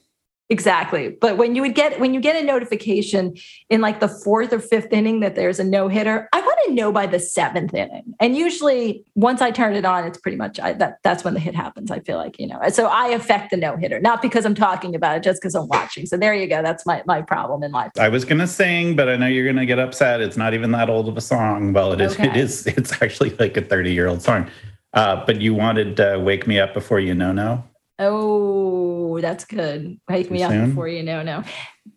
[0.53, 1.09] Exactly.
[1.09, 3.35] But when you would get when you get a notification
[3.71, 6.75] in like the fourth or fifth inning that there's a no hitter, I want to
[6.75, 8.15] know by the seventh inning.
[8.21, 11.41] And usually, once I turn it on, it's pretty much I, that that's when the
[11.41, 11.91] hit happens.
[11.91, 12.61] I feel like you know.
[12.69, 15.69] So I affect the no hitter, not because I'm talking about it, just because I'm
[15.69, 16.05] watching.
[16.05, 16.61] So there you go.
[16.61, 17.93] That's my my problem in life.
[17.99, 20.21] I was gonna sing, but I know you're gonna get upset.
[20.21, 21.73] It's not even that old of a song.
[21.73, 22.13] Well, it is.
[22.13, 22.29] Okay.
[22.29, 22.67] It is.
[22.67, 24.51] It's actually like a 30 year old song.
[24.93, 27.65] Uh, but you wanted uh, "Wake Me Up Before You Know Now."
[27.99, 30.01] Oh, that's good.
[30.09, 30.61] Wake too me soon?
[30.61, 31.23] up before you know.
[31.23, 31.45] No,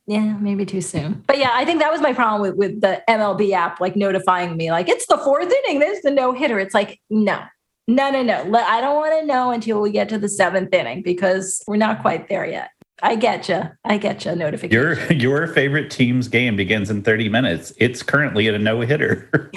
[0.08, 1.24] yeah, maybe too soon.
[1.26, 4.56] But yeah, I think that was my problem with with the MLB app, like notifying
[4.56, 5.80] me, like it's the fourth inning.
[5.80, 6.60] There's the no hitter.
[6.60, 7.42] It's like no,
[7.88, 8.60] no, no, no.
[8.60, 12.02] I don't want to know until we get to the seventh inning because we're not
[12.02, 12.70] quite there yet.
[13.04, 13.62] I get you.
[13.84, 14.36] I get you.
[14.36, 14.72] Notification.
[14.72, 17.74] Your your favorite team's game begins in 30 minutes.
[17.78, 19.30] It's currently at a no hitter.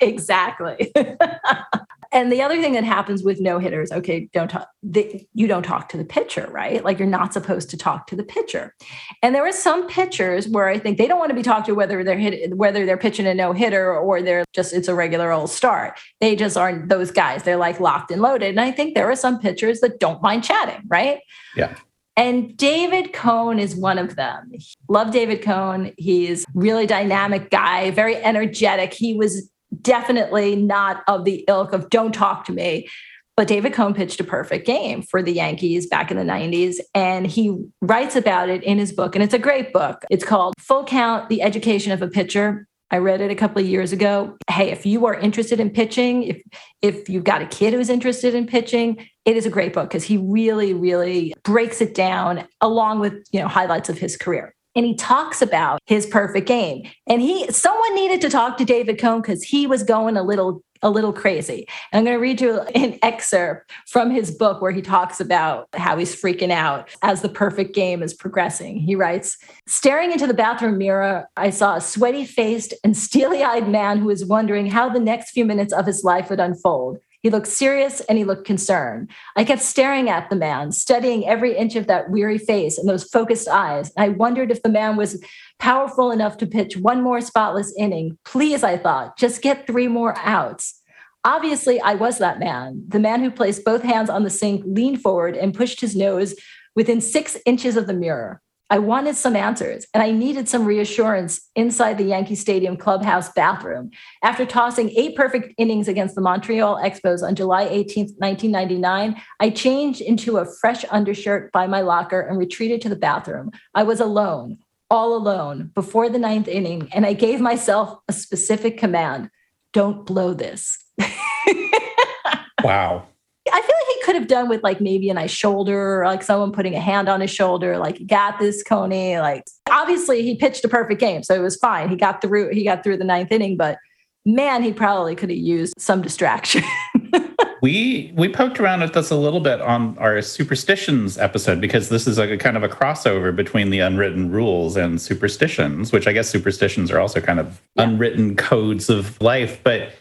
[0.00, 0.92] exactly.
[2.12, 4.68] and the other thing that happens with no hitters, okay, don't talk.
[4.82, 6.84] The, you don't talk to the pitcher, right?
[6.84, 8.74] Like you're not supposed to talk to the pitcher.
[9.22, 11.74] And there are some pitchers where I think they don't want to be talked to
[11.74, 15.32] whether they're hit, whether they're pitching a no hitter or they're just it's a regular
[15.32, 15.98] old start.
[16.20, 17.44] They just aren't those guys.
[17.44, 18.50] They're like locked and loaded.
[18.50, 21.20] And I think there are some pitchers that don't mind chatting, right?
[21.56, 21.74] Yeah.
[22.16, 24.52] And David Cone is one of them.
[24.88, 25.92] Love David Cone.
[25.96, 28.92] He's really dynamic guy, very energetic.
[28.92, 32.88] He was definitely not of the ilk of don't talk to me.
[33.36, 36.76] But David Cone pitched a perfect game for the Yankees back in the 90s.
[36.94, 39.16] And he writes about it in his book.
[39.16, 40.04] And it's a great book.
[40.10, 42.66] It's called Full Count The Education of a Pitcher.
[42.90, 44.36] I read it a couple of years ago.
[44.50, 46.42] Hey, if you are interested in pitching, if
[46.82, 50.04] if you've got a kid who's interested in pitching, it is a great book because
[50.04, 54.54] he really, really breaks it down along with you know highlights of his career.
[54.74, 56.88] And he talks about his perfect game.
[57.06, 60.62] And he someone needed to talk to David Cone because he was going a little
[60.82, 61.66] a little crazy.
[61.92, 65.68] And I'm going to read you an excerpt from his book where he talks about
[65.74, 68.80] how he's freaking out as the perfect game is progressing.
[68.80, 73.68] He writes Staring into the bathroom mirror, I saw a sweaty faced and steely eyed
[73.68, 76.98] man who was wondering how the next few minutes of his life would unfold.
[77.22, 79.10] He looked serious and he looked concerned.
[79.36, 83.04] I kept staring at the man, studying every inch of that weary face and those
[83.04, 83.92] focused eyes.
[83.96, 85.22] I wondered if the man was
[85.60, 88.18] powerful enough to pitch one more spotless inning.
[88.24, 90.80] Please, I thought, just get three more outs.
[91.24, 95.00] Obviously, I was that man, the man who placed both hands on the sink, leaned
[95.00, 96.34] forward, and pushed his nose
[96.74, 98.41] within six inches of the mirror.
[98.72, 103.90] I wanted some answers and I needed some reassurance inside the Yankee Stadium clubhouse bathroom.
[104.22, 110.00] After tossing eight perfect innings against the Montreal Expos on July 18, 1999, I changed
[110.00, 113.50] into a fresh undershirt by my locker and retreated to the bathroom.
[113.74, 114.56] I was alone,
[114.90, 119.28] all alone, before the ninth inning, and I gave myself a specific command
[119.74, 120.78] don't blow this.
[122.64, 123.06] wow.
[123.50, 126.22] I feel like he could have done with like maybe a nice shoulder or like
[126.22, 129.18] someone putting a hand on his shoulder, like you got this, Coney.
[129.18, 131.88] Like obviously he pitched a perfect game, so it was fine.
[131.88, 132.50] He got through.
[132.50, 133.78] He got through the ninth inning, but
[134.24, 136.62] man, he probably could have used some distraction.
[137.62, 142.06] we we poked around at this a little bit on our superstitions episode because this
[142.06, 146.12] is like a kind of a crossover between the unwritten rules and superstitions, which I
[146.12, 147.84] guess superstitions are also kind of yeah.
[147.84, 149.92] unwritten codes of life, but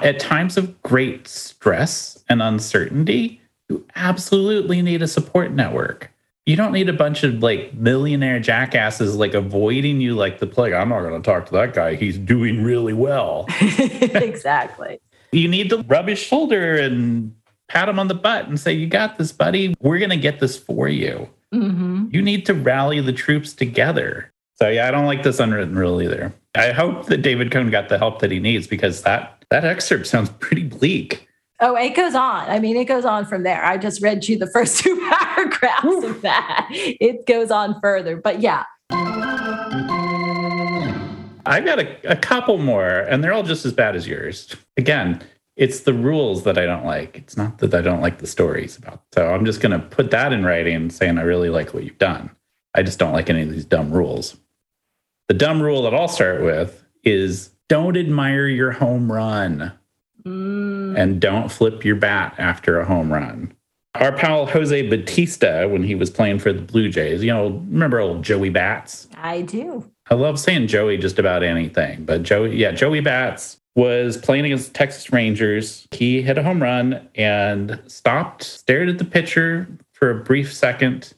[0.00, 6.12] at times of great stress and uncertainty, you absolutely need a support network.
[6.46, 10.72] You don't need a bunch of like millionaire jackasses like avoiding you like the plague.
[10.72, 11.94] I'm not going to talk to that guy.
[11.94, 13.44] He's doing really well.
[13.60, 14.98] exactly.
[15.30, 17.34] you need to rub his shoulder and
[17.68, 19.74] pat him on the butt and say, You got this, buddy.
[19.80, 21.28] We're going to get this for you.
[21.54, 22.08] Mm-hmm.
[22.12, 24.32] You need to rally the troops together.
[24.54, 26.32] So, yeah, I don't like this unwritten rule either.
[26.54, 30.06] I hope that David Cone got the help that he needs because that that excerpt
[30.06, 31.28] sounds pretty bleak.
[31.60, 32.48] Oh, it goes on.
[32.48, 33.64] I mean, it goes on from there.
[33.64, 36.68] I just read you the first two paragraphs of that.
[36.70, 38.16] It goes on further.
[38.16, 38.64] But yeah.
[41.46, 44.54] I've got a, a couple more, and they're all just as bad as yours.
[44.76, 45.22] Again,
[45.56, 47.16] it's the rules that I don't like.
[47.18, 49.02] It's not that I don't like the stories about.
[49.12, 51.98] So I'm just going to put that in writing saying I really like what you've
[51.98, 52.30] done.
[52.74, 54.36] I just don't like any of these dumb rules.
[55.26, 59.72] The dumb rule that I'll start with is don't admire your home run
[60.24, 60.98] mm.
[60.98, 63.52] and don't flip your bat after a home run.
[63.94, 67.98] Our pal Jose Bautista, when he was playing for the Blue Jays, you know, remember
[67.98, 69.08] old Joey Bats?
[69.16, 69.90] I do.
[70.10, 74.72] I love saying Joey just about anything, but Joey, yeah, Joey Bats was playing against
[74.72, 75.86] the Texas Rangers.
[75.90, 81.12] He hit a home run and stopped, stared at the pitcher for a brief second,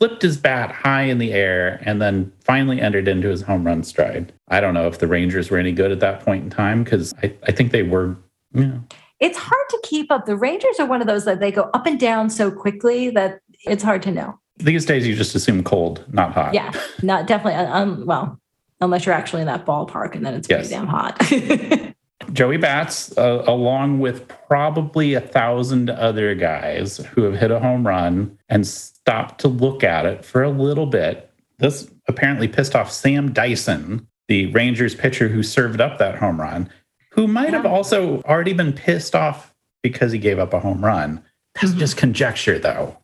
[0.00, 3.84] flipped his bat high in the air, and then finally entered into his home run
[3.84, 4.32] stride.
[4.48, 7.14] I don't know if the Rangers were any good at that point in time because
[7.22, 8.16] I, I think they were,
[8.54, 8.82] you know.
[9.20, 10.24] It's hard to keep up.
[10.24, 13.42] The Rangers are one of those that they go up and down so quickly that
[13.66, 14.38] it's hard to know.
[14.56, 16.54] These days, you just assume cold, not hot.
[16.54, 17.62] Yeah, not definitely.
[17.66, 18.40] Um, well,
[18.80, 20.68] unless you're actually in that ballpark and then it's yes.
[20.68, 21.20] pretty damn hot.
[22.32, 27.86] Joey Bats, uh, along with probably a thousand other guys who have hit a home
[27.86, 28.66] run and
[29.10, 31.28] stopped to look at it for a little bit.
[31.58, 36.70] This apparently pissed off Sam Dyson, the Rangers pitcher who served up that home run,
[37.10, 41.24] who might have also already been pissed off because he gave up a home run.
[41.56, 42.96] That's just conjecture, though.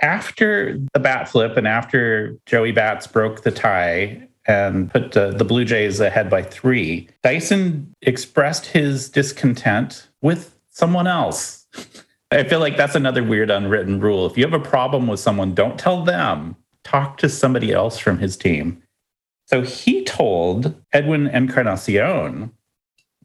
[0.00, 5.44] After the bat flip and after Joey Bats broke the tie and put uh, the
[5.44, 11.59] Blue Jays ahead by three, Dyson expressed his discontent with someone else.
[12.32, 14.26] I feel like that's another weird unwritten rule.
[14.26, 16.56] If you have a problem with someone, don't tell them.
[16.84, 18.82] Talk to somebody else from his team.
[19.46, 22.52] So he told Edwin Encarnacion,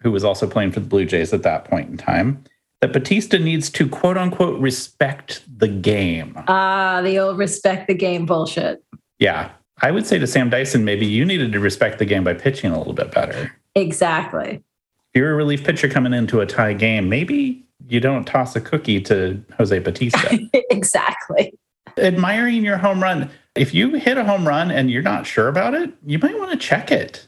[0.01, 2.43] who was also playing for the Blue Jays at that point in time,
[2.81, 6.35] that Bautista needs to quote unquote respect the game.
[6.47, 8.83] Ah, the old respect the game bullshit.
[9.19, 9.51] Yeah.
[9.81, 12.71] I would say to Sam Dyson, maybe you needed to respect the game by pitching
[12.71, 13.55] a little bit better.
[13.75, 14.63] Exactly.
[15.13, 18.61] If you're a relief pitcher coming into a tie game, maybe you don't toss a
[18.61, 20.39] cookie to Jose Bautista.
[20.69, 21.53] exactly.
[21.97, 23.29] Admiring your home run.
[23.55, 26.51] If you hit a home run and you're not sure about it, you might want
[26.51, 27.27] to check it,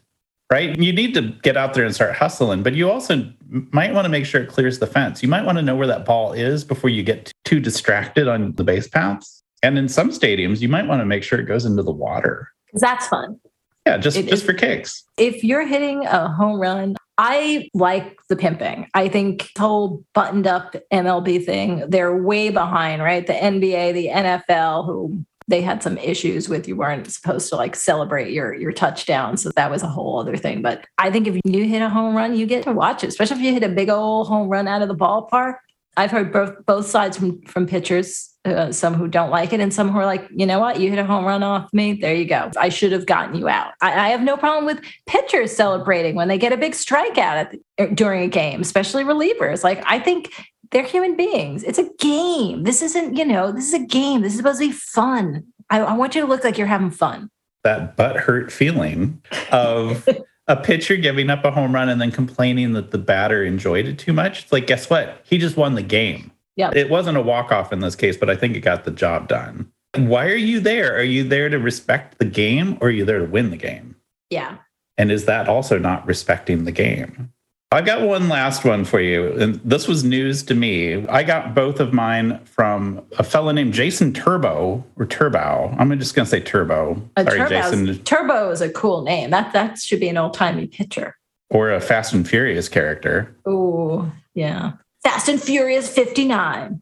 [0.52, 0.78] right?
[0.78, 3.32] You need to get out there and start hustling, but you also
[3.72, 5.24] might want to make sure it clears the fence.
[5.24, 8.54] You might want to know where that ball is before you get too distracted on
[8.54, 9.42] the base paths.
[9.64, 12.50] And in some stadiums, you might want to make sure it goes into the water.
[12.74, 13.40] That's fun.
[13.86, 15.06] Yeah, just it, just for kicks.
[15.18, 18.88] If you're hitting a home run, I like the pimping.
[18.94, 23.26] I think the whole buttoned up MLB thing, they're way behind, right?
[23.26, 27.76] The NBA, the NFL, who they had some issues with you weren't supposed to like
[27.76, 31.40] celebrate your your touchdown so that was a whole other thing but i think if
[31.46, 33.70] you hit a home run you get to watch it especially if you hit a
[33.70, 35.56] big old home run out of the ballpark
[35.98, 39.74] i've heard both both sides from from pitchers uh, some who don't like it and
[39.74, 42.16] some who are like you know what you hit a home run off me there
[42.16, 45.54] you go i should have gotten you out i, I have no problem with pitchers
[45.54, 49.84] celebrating when they get a big strikeout at the, during a game especially relievers like
[49.86, 50.32] i think
[50.72, 51.64] they're human beings.
[51.64, 52.64] It's a game.
[52.64, 54.22] This isn't, you know, this is a game.
[54.22, 55.46] This is supposed to be fun.
[55.70, 57.30] I, I want you to look like you're having fun.
[57.64, 59.22] That butt hurt feeling
[59.52, 60.08] of
[60.48, 64.00] a pitcher giving up a home run and then complaining that the batter enjoyed it
[64.00, 64.44] too much.
[64.44, 65.22] It's like, guess what?
[65.24, 66.32] He just won the game.
[66.56, 66.72] Yeah.
[66.74, 69.28] It wasn't a walk off in this case, but I think it got the job
[69.28, 69.72] done.
[69.96, 70.96] Why are you there?
[70.98, 73.96] Are you there to respect the game or are you there to win the game?
[74.30, 74.58] Yeah.
[74.98, 77.32] And is that also not respecting the game?
[77.72, 79.34] I got one last one for you.
[79.34, 81.06] And this was news to me.
[81.08, 85.76] I got both of mine from a fellow named Jason Turbow or Turbo.
[85.78, 87.02] I'm just going to say Turbo.
[87.18, 87.98] A Sorry, Jason.
[88.04, 89.32] Turbo is a cool name.
[89.32, 91.18] That that should be an old timey pitcher.
[91.50, 93.36] Or a Fast and Furious character.
[93.46, 94.74] Oh, yeah.
[95.04, 96.82] Fast and Furious 59.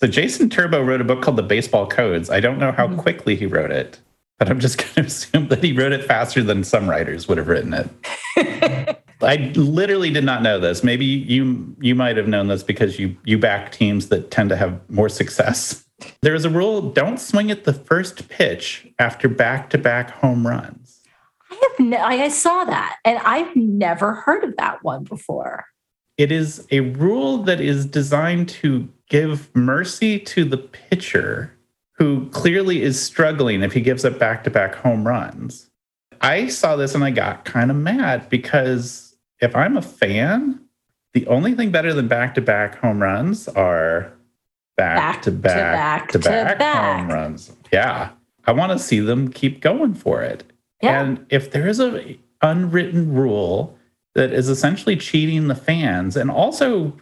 [0.00, 2.28] So Jason Turbow wrote a book called The Baseball Codes.
[2.28, 2.98] I don't know how mm-hmm.
[2.98, 3.98] quickly he wrote it,
[4.38, 7.38] but I'm just going to assume that he wrote it faster than some writers would
[7.38, 7.74] have written
[8.36, 9.02] it.
[9.22, 10.82] I literally did not know this.
[10.82, 14.56] Maybe you you might have known this because you you back teams that tend to
[14.56, 15.84] have more success.
[16.22, 21.00] There is a rule: don't swing at the first pitch after back-to-back home runs.
[21.50, 25.66] I have ne- I saw that, and I've never heard of that one before.
[26.16, 31.56] It is a rule that is designed to give mercy to the pitcher
[31.94, 35.70] who clearly is struggling if he gives up back-to-back home runs.
[36.22, 39.09] I saw this and I got kind of mad because
[39.40, 40.60] if I'm a fan,
[41.12, 44.12] the only thing better than back to back home runs are
[44.76, 47.52] back, to back to back, home runs.
[47.72, 48.10] Yeah.
[48.46, 50.44] I want to see them keep going for it.
[50.82, 51.00] Yeah.
[51.00, 53.76] And if there is a unwritten rule
[54.14, 56.96] that is essentially cheating the fans and also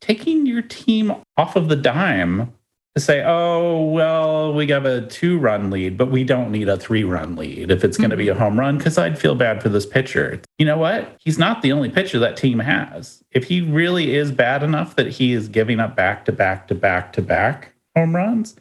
[0.00, 2.52] taking your team off of the dime
[2.98, 7.04] say, oh, well, we have a two run lead, but we don't need a three
[7.04, 8.42] run lead if it's going to be a mm-hmm.
[8.42, 10.40] home run because I'd feel bad for this pitcher.
[10.58, 11.16] You know what?
[11.18, 13.22] He's not the only pitcher that team has.
[13.30, 16.74] If he really is bad enough that he is giving up back to back to
[16.74, 18.56] back to back home runs,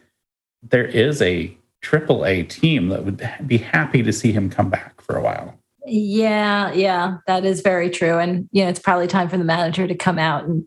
[0.63, 5.01] there is a triple A team that would be happy to see him come back
[5.01, 5.57] for a while.
[5.85, 8.19] Yeah, yeah, that is very true.
[8.19, 10.63] And you know, it's probably time for the manager to come out and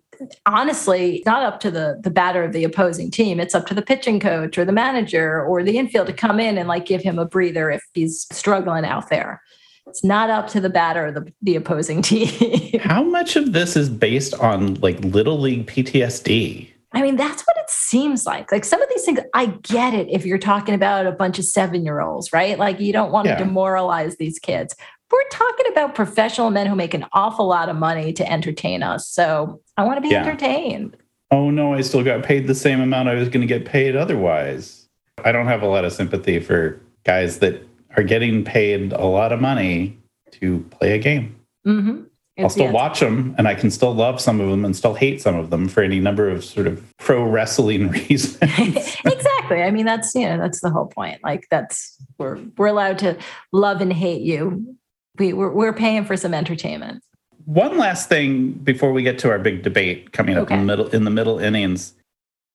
[0.46, 3.82] honestly not up to the the batter of the opposing team it's up to the
[3.82, 7.18] pitching coach or the manager or the infield to come in and like give him
[7.18, 9.42] a breather if he's struggling out there
[9.86, 13.76] it's not up to the batter of the, the opposing team how much of this
[13.76, 18.52] is based on like little league ptsd I mean, that's what it seems like.
[18.52, 21.44] Like some of these things, I get it if you're talking about a bunch of
[21.44, 22.56] seven year olds, right?
[22.56, 23.36] Like you don't want yeah.
[23.36, 24.76] to demoralize these kids
[25.14, 29.06] we're talking about professional men who make an awful lot of money to entertain us.
[29.06, 30.22] So I want to be yeah.
[30.22, 30.96] entertained.
[31.30, 33.94] Oh no, I still got paid the same amount I was going to get paid
[33.94, 34.88] otherwise.
[35.24, 37.64] I don't have a lot of sympathy for guys that
[37.96, 39.96] are getting paid a lot of money
[40.32, 41.38] to play a game.
[41.64, 42.02] Mm-hmm.
[42.36, 45.22] I'll still watch them and I can still love some of them and still hate
[45.22, 48.38] some of them for any number of sort of pro wrestling reasons.
[49.04, 49.62] exactly.
[49.62, 51.22] I mean, that's, you know, that's the whole point.
[51.22, 53.16] Like that's, we're, we're allowed to
[53.52, 54.76] love and hate you
[55.18, 57.02] we, we're, we're paying for some entertainment.
[57.44, 60.54] One last thing before we get to our big debate coming up okay.
[60.54, 61.94] in the middle in the middle innings.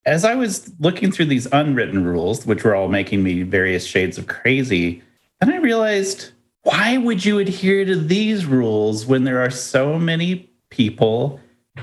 [0.06, 4.18] As I was looking through these unwritten rules, which were all making me various shades
[4.18, 5.04] of crazy,
[5.40, 6.32] then I realized
[6.64, 11.40] why would you adhere to these rules when there are so many people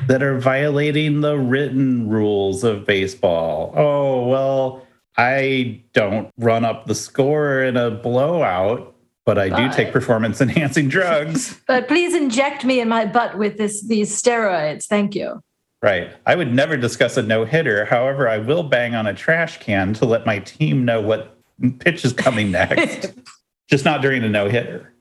[0.09, 3.73] that are violating the written rules of baseball?
[3.77, 8.96] Oh, well, I don't run up the score in a blowout
[9.27, 11.61] but I do take performance enhancing drugs.
[11.67, 14.85] But please inject me in my butt with this these steroids.
[14.87, 15.43] Thank you.
[15.83, 16.13] Right.
[16.25, 17.85] I would never discuss a no hitter.
[17.85, 21.37] However, I will bang on a trash can to let my team know what
[21.81, 23.13] pitch is coming next.
[23.69, 24.95] Just not during a no hitter.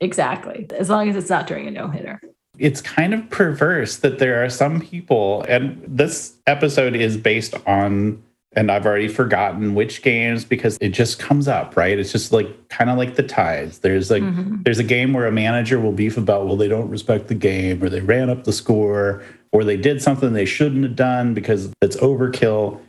[0.00, 0.66] Exactly.
[0.78, 2.20] As long as it's not during a no hitter.
[2.58, 8.22] It's kind of perverse that there are some people, and this episode is based on
[8.54, 11.98] and I've already forgotten which games because it just comes up, right?
[11.98, 13.78] It's just like kind of like the tides.
[13.78, 14.62] There's like mm-hmm.
[14.62, 17.82] there's a game where a manager will beef about, well, they don't respect the game,
[17.82, 19.22] or they ran up the score,
[19.52, 22.80] or they did something they shouldn't have done because it's overkill,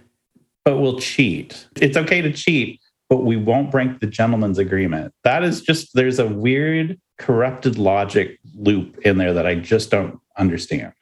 [0.66, 1.68] but we'll cheat.
[1.80, 5.14] It's okay to cheat, but we won't break the gentleman's agreement.
[5.24, 10.20] That is just there's a weird corrupted logic loop in there that I just don't
[10.38, 10.94] understand.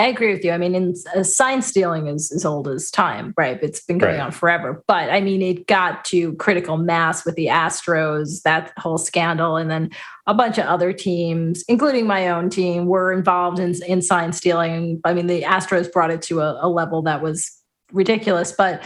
[0.00, 0.52] I agree with you.
[0.52, 3.58] I mean, in, uh, sign stealing is as old as time, right?
[3.62, 4.24] It's been going right.
[4.24, 4.82] on forever.
[4.86, 9.70] But I mean, it got to critical mass with the Astros, that whole scandal, and
[9.70, 9.90] then
[10.26, 15.02] a bunch of other teams, including my own team, were involved in, in sign stealing.
[15.04, 17.50] I mean, the Astros brought it to a, a level that was
[17.92, 18.52] ridiculous.
[18.52, 18.82] But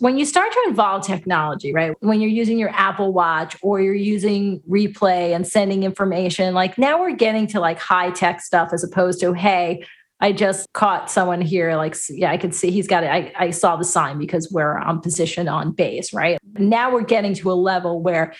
[0.00, 1.94] when you start to involve technology, right?
[2.00, 7.00] When you're using your Apple Watch or you're using replay and sending information, like now
[7.00, 9.84] we're getting to like high tech stuff as opposed to, hey,
[10.20, 11.76] I just caught someone here.
[11.76, 13.08] Like, yeah, I could see he's got it.
[13.08, 16.38] I, I saw the sign because we're um, on position on base, right?
[16.58, 18.34] Now we're getting to a level where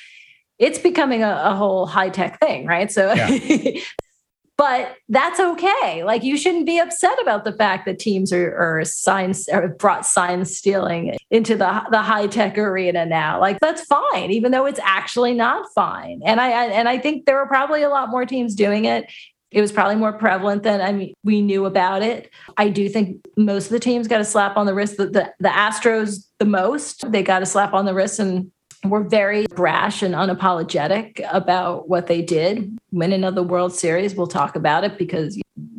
[0.58, 2.92] it's becoming a, a whole high tech thing, right?
[2.92, 3.80] So yeah.
[4.58, 6.04] but that's okay.
[6.04, 10.04] Like you shouldn't be upset about the fact that teams are, are signs or brought
[10.04, 13.40] sign stealing into the the high tech arena now.
[13.40, 16.20] Like that's fine, even though it's actually not fine.
[16.26, 19.10] And I, I and I think there are probably a lot more teams doing it.
[19.50, 22.30] It was probably more prevalent than I mean we knew about it.
[22.56, 24.96] I do think most of the teams got a slap on the wrist.
[24.96, 27.10] The, the, the Astros the most.
[27.10, 28.50] They got a slap on the wrist and
[28.84, 32.78] were very brash and unapologetic about what they did.
[32.92, 35.38] Win another World Series, we'll talk about it because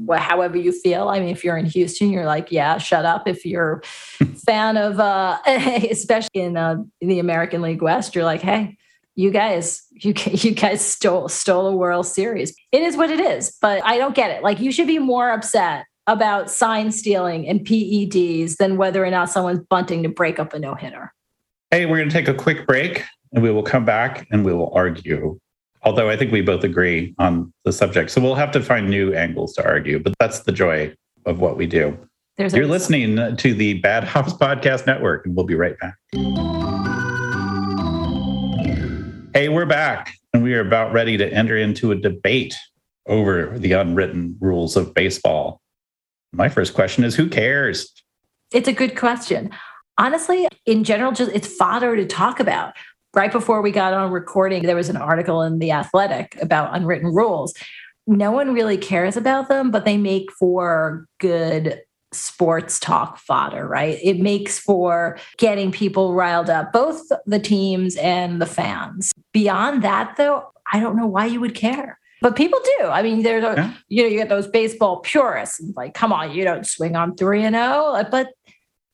[0.10, 1.08] however you feel.
[1.10, 3.28] I mean, if you're in Houston, you're like, yeah, shut up.
[3.28, 3.82] If you're
[4.20, 8.78] a fan of, uh, especially in, uh, in the American League West, you're like, hey,
[9.16, 12.56] you guys, you you guys stole stole a World Series.
[12.72, 14.44] It is what it is, but I don't get it.
[14.44, 19.30] Like, you should be more upset about sign stealing and PEDs than whether or not
[19.30, 21.14] someone's bunting to break up a no hitter.
[21.70, 24.54] Hey, we're going to take a quick break and we will come back and we
[24.54, 25.40] will argue.
[25.84, 28.12] Although I think we both agree on the subject.
[28.12, 30.94] So we'll have to find new angles to argue, but that's the joy
[31.26, 31.98] of what we do.
[32.38, 36.61] There's You're listening to the Bad Hops Podcast Network, and we'll be right back.
[39.34, 42.56] Hey, we're back, and we are about ready to enter into a debate
[43.08, 45.62] over the unwritten rules of baseball.
[46.34, 47.92] My first question is who cares?
[48.52, 49.52] It's a good question
[50.02, 52.74] honestly, in general, just it's fodder to talk about.
[53.14, 57.14] Right before we got on recording, there was an article in The Athletic about unwritten
[57.14, 57.54] rules.
[58.08, 61.82] No one really cares about them, but they make for good
[62.12, 63.98] sports talk fodder, right?
[64.02, 69.12] It makes for getting people riled up, both the teams and the fans.
[69.34, 71.98] Beyond that, though, I don't know why you would care.
[72.22, 72.86] But people do.
[72.86, 73.74] I mean, there's a, yeah.
[73.88, 77.44] you know, you get those baseball purists, like, come on, you don't swing on three
[77.44, 78.06] and zero.
[78.12, 78.30] But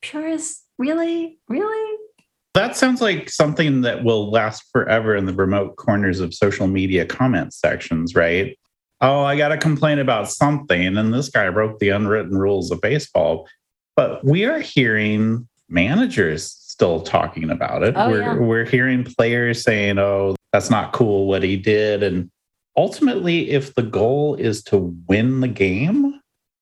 [0.00, 1.38] purists really?
[1.48, 1.98] Really?
[2.54, 7.04] That sounds like something that will last forever in the remote corners of social media
[7.04, 8.58] comment sections, right?
[9.00, 10.96] Oh, I got to complain about something.
[10.96, 13.48] And this guy broke the unwritten rules of baseball.
[13.94, 17.94] But we are hearing managers still talking about it.
[17.96, 18.36] Oh, we're, yeah.
[18.36, 22.02] we're hearing players saying, oh, that's not cool what he did.
[22.02, 22.30] And
[22.76, 26.20] ultimately, if the goal is to win the game,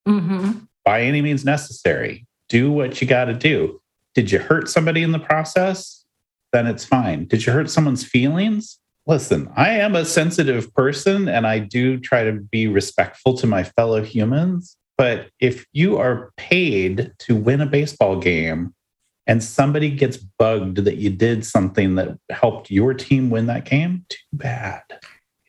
[0.08, 0.52] mm-hmm.
[0.84, 3.80] by any means necessary, do what you got to do.
[4.14, 6.04] Did you hurt somebody in the process?
[6.52, 7.26] Then it's fine.
[7.26, 8.78] Did you hurt someone's feelings?
[9.06, 13.62] Listen, I am a sensitive person and I do try to be respectful to my
[13.62, 14.76] fellow humans.
[14.98, 18.74] But if you are paid to win a baseball game
[19.26, 24.06] and somebody gets bugged that you did something that helped your team win that game,
[24.08, 24.82] too bad.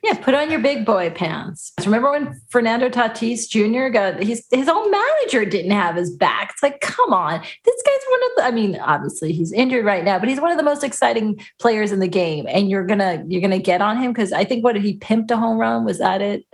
[0.08, 1.74] Yeah, put on your big boy pants.
[1.84, 3.90] Remember when Fernando Tatis Jr.
[3.90, 6.52] got his his own manager didn't have his back.
[6.54, 8.44] It's like, come on, this guy's one of the.
[8.46, 11.92] I mean, obviously he's injured right now, but he's one of the most exciting players
[11.92, 12.46] in the game.
[12.48, 15.30] And you're gonna you're gonna get on him because I think what did he pimped
[15.30, 15.84] a home run?
[15.84, 16.46] Was that it?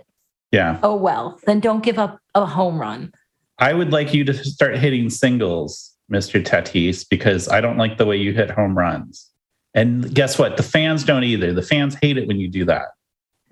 [0.50, 0.80] Yeah.
[0.82, 3.12] Oh well, then don't give up a home run.
[3.60, 6.42] I would like you to start hitting singles, Mr.
[6.42, 9.30] Tatis, because I don't like the way you hit home runs.
[9.74, 10.56] And guess what?
[10.56, 11.52] The fans don't either.
[11.52, 12.88] The fans hate it when you do that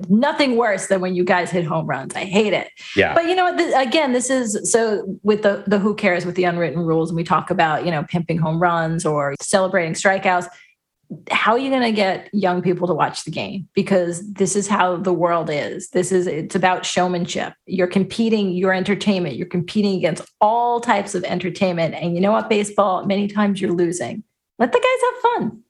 [0.09, 2.15] nothing worse than when you guys hit home runs.
[2.15, 2.71] I hate it.
[2.97, 3.15] Yeah.
[3.15, 3.87] But you know what?
[3.87, 7.25] again, this is so with the the who cares with the unwritten rules, and we
[7.25, 10.49] talk about you know pimping home runs or celebrating strikeouts.
[11.31, 13.69] How are you going to get young people to watch the game?
[13.75, 15.91] Because this is how the world is.
[15.91, 17.53] This is it's about showmanship.
[17.67, 19.37] You're competing your entertainment.
[19.37, 22.49] You're competing against all types of entertainment, and you know what?
[22.49, 23.05] Baseball.
[23.05, 24.25] Many times you're losing.
[24.59, 25.63] Let the guys have fun.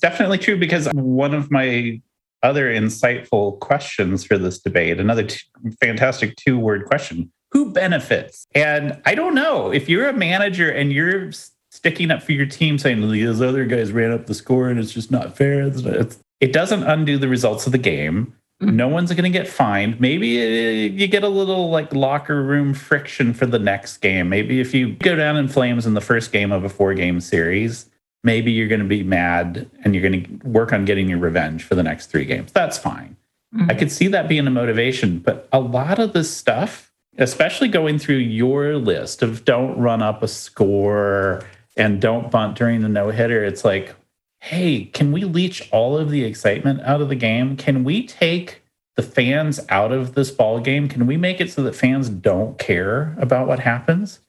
[0.00, 2.00] Definitely true because one of my
[2.42, 5.00] other insightful questions for this debate.
[5.00, 5.40] Another t-
[5.80, 8.46] fantastic two word question Who benefits?
[8.54, 11.30] And I don't know if you're a manager and you're
[11.70, 14.92] sticking up for your team saying these other guys ran up the score and it's
[14.92, 15.62] just not fair.
[15.62, 18.34] It's, it doesn't undo the results of the game.
[18.62, 18.76] Mm-hmm.
[18.76, 20.00] No one's going to get fined.
[20.00, 24.28] Maybe uh, you get a little like locker room friction for the next game.
[24.28, 27.20] Maybe if you go down in flames in the first game of a four game
[27.20, 27.88] series,
[28.24, 31.62] maybe you're going to be mad and you're going to work on getting your revenge
[31.62, 32.52] for the next three games.
[32.52, 33.16] That's fine.
[33.54, 33.70] Mm-hmm.
[33.70, 36.88] I could see that being a motivation, but a lot of this stuff
[37.18, 41.42] especially going through your list of don't run up a score
[41.76, 43.44] and don't bunt during the no hitter.
[43.44, 43.94] It's like,
[44.40, 47.56] hey, can we leech all of the excitement out of the game?
[47.56, 48.62] Can we take
[48.96, 50.88] the fans out of this ball game?
[50.88, 54.20] Can we make it so that fans don't care about what happens?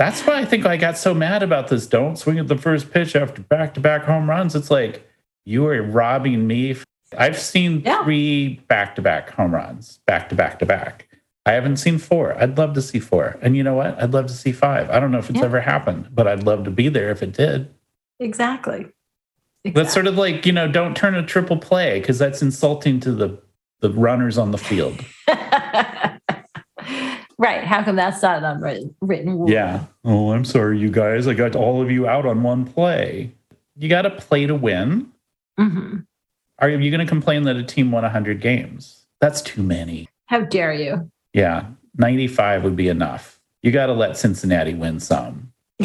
[0.00, 1.86] That's why I think I got so mad about this.
[1.86, 4.54] Don't swing at the first pitch after back to back home runs.
[4.54, 5.06] It's like
[5.44, 6.74] you are robbing me.
[7.18, 8.02] I've seen yeah.
[8.02, 11.06] three back to back home runs, back to back to back.
[11.44, 12.34] I haven't seen four.
[12.40, 13.38] I'd love to see four.
[13.42, 14.02] And you know what?
[14.02, 14.88] I'd love to see five.
[14.88, 15.44] I don't know if it's yeah.
[15.44, 17.68] ever happened, but I'd love to be there if it did.
[18.18, 18.86] Exactly.
[19.64, 19.72] exactly.
[19.74, 23.12] That's sort of like, you know, don't turn a triple play because that's insulting to
[23.12, 23.38] the
[23.80, 25.04] the runners on the field.
[27.40, 27.64] right.
[27.64, 29.50] How come that's not an unwritten written rule?
[29.50, 29.84] Yeah.
[30.04, 31.26] Oh, I'm sorry, you guys.
[31.26, 33.32] I got all of you out on one play.
[33.76, 35.10] You got to play to win.
[35.58, 35.98] Mm-hmm.
[36.58, 39.06] Are you going to complain that a team won 100 games?
[39.20, 40.08] That's too many.
[40.26, 41.10] How dare you?
[41.32, 41.66] Yeah,
[41.96, 43.40] 95 would be enough.
[43.62, 45.52] You got to let Cincinnati win some.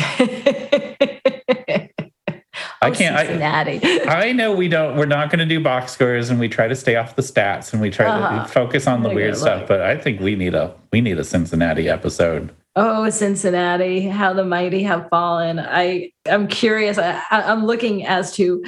[2.81, 3.17] I can't.
[3.17, 3.79] Cincinnati.
[3.83, 4.97] I, I know we don't.
[4.97, 7.73] We're not going to do box scores, and we try to stay off the stats,
[7.73, 8.45] and we try uh-huh.
[8.45, 9.67] to focus on the weird stuff.
[9.67, 12.53] But I think we need a we need a Cincinnati episode.
[12.75, 14.07] Oh, Cincinnati!
[14.07, 15.59] How the mighty have fallen.
[15.59, 16.97] I I'm curious.
[16.97, 18.63] I, I'm looking as to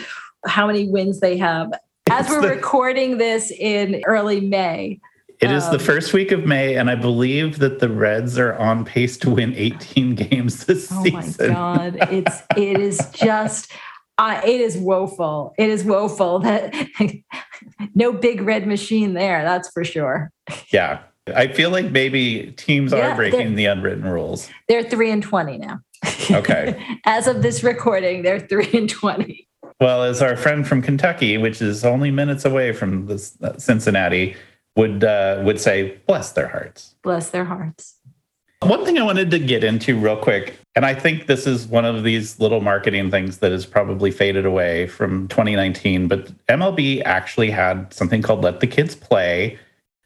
[0.45, 1.71] how many wins they have.
[2.09, 4.99] As it's we're the, recording this in early May,
[5.39, 8.55] it is um, the first week of May, and I believe that the Reds are
[8.55, 11.51] on pace to win 18 games this oh season.
[11.51, 13.71] Oh my god, it's it is just
[14.17, 15.53] uh, it is woeful.
[15.57, 16.73] It is woeful that
[17.95, 19.43] no big red machine there.
[19.43, 20.31] That's for sure.
[20.71, 20.99] Yeah,
[21.35, 24.49] I feel like maybe teams yeah, are breaking the unwritten rules.
[24.67, 25.81] They're three and twenty now.
[26.31, 26.99] Okay.
[27.05, 29.47] As of this recording, they're three and twenty.
[29.79, 34.35] Well, as our friend from Kentucky, which is only minutes away from this, uh, Cincinnati,
[34.75, 37.95] would uh, would say, "Bless their hearts." Bless their hearts.
[38.63, 41.85] One thing I wanted to get into real quick, and I think this is one
[41.85, 47.49] of these little marketing things that has probably faded away from 2019, but MLB actually
[47.49, 49.57] had something called Let the Kids Play.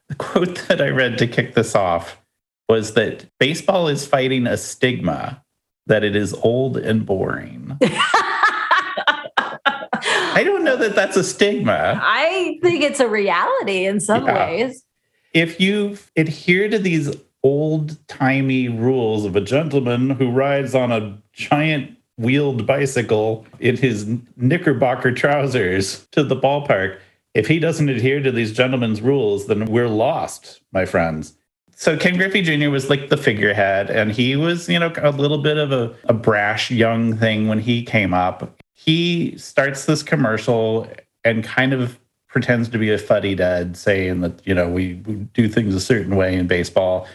[0.08, 2.22] The quote that I read to kick this off
[2.70, 5.44] was that baseball is fighting a stigma
[5.88, 7.78] that it is old and boring.
[7.82, 7.90] I
[10.46, 12.00] don't know that that's a stigma.
[12.02, 14.36] I think it's a reality in some yeah.
[14.36, 14.86] ways.
[15.34, 17.14] If you adhere to these
[17.44, 24.08] old timey rules of a gentleman who rides on a giant wheeled bicycle in his
[24.36, 27.00] knickerbocker trousers to the ballpark,
[27.34, 31.34] if he doesn't adhere to these gentlemen's rules, then we're lost, my friends.
[31.76, 32.70] So Ken Griffey Jr.
[32.70, 36.14] was like the figurehead, and he was, you know, a little bit of a, a
[36.14, 40.88] brash young thing when he came up he starts this commercial
[41.24, 45.16] and kind of pretends to be a fuddy dud, saying that, you know, we, we
[45.34, 47.08] do things a certain way in baseball.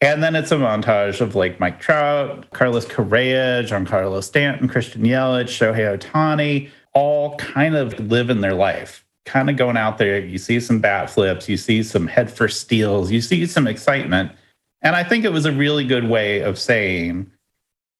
[0.00, 5.48] And then it's a montage of like Mike Trout, Carlos Correa, Giancarlo Stanton, Christian Yelich,
[5.48, 10.18] Shohei Ohtani, all kind of living their life, kind of going out there.
[10.18, 14.32] You see some bat flips, you see some head first steals, you see some excitement.
[14.80, 17.30] And I think it was a really good way of saying,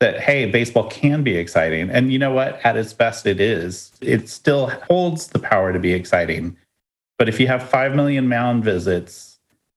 [0.01, 3.93] that hey baseball can be exciting and you know what at its best it is
[4.01, 6.57] it still holds the power to be exciting
[7.19, 9.30] but if you have 5 million mound visits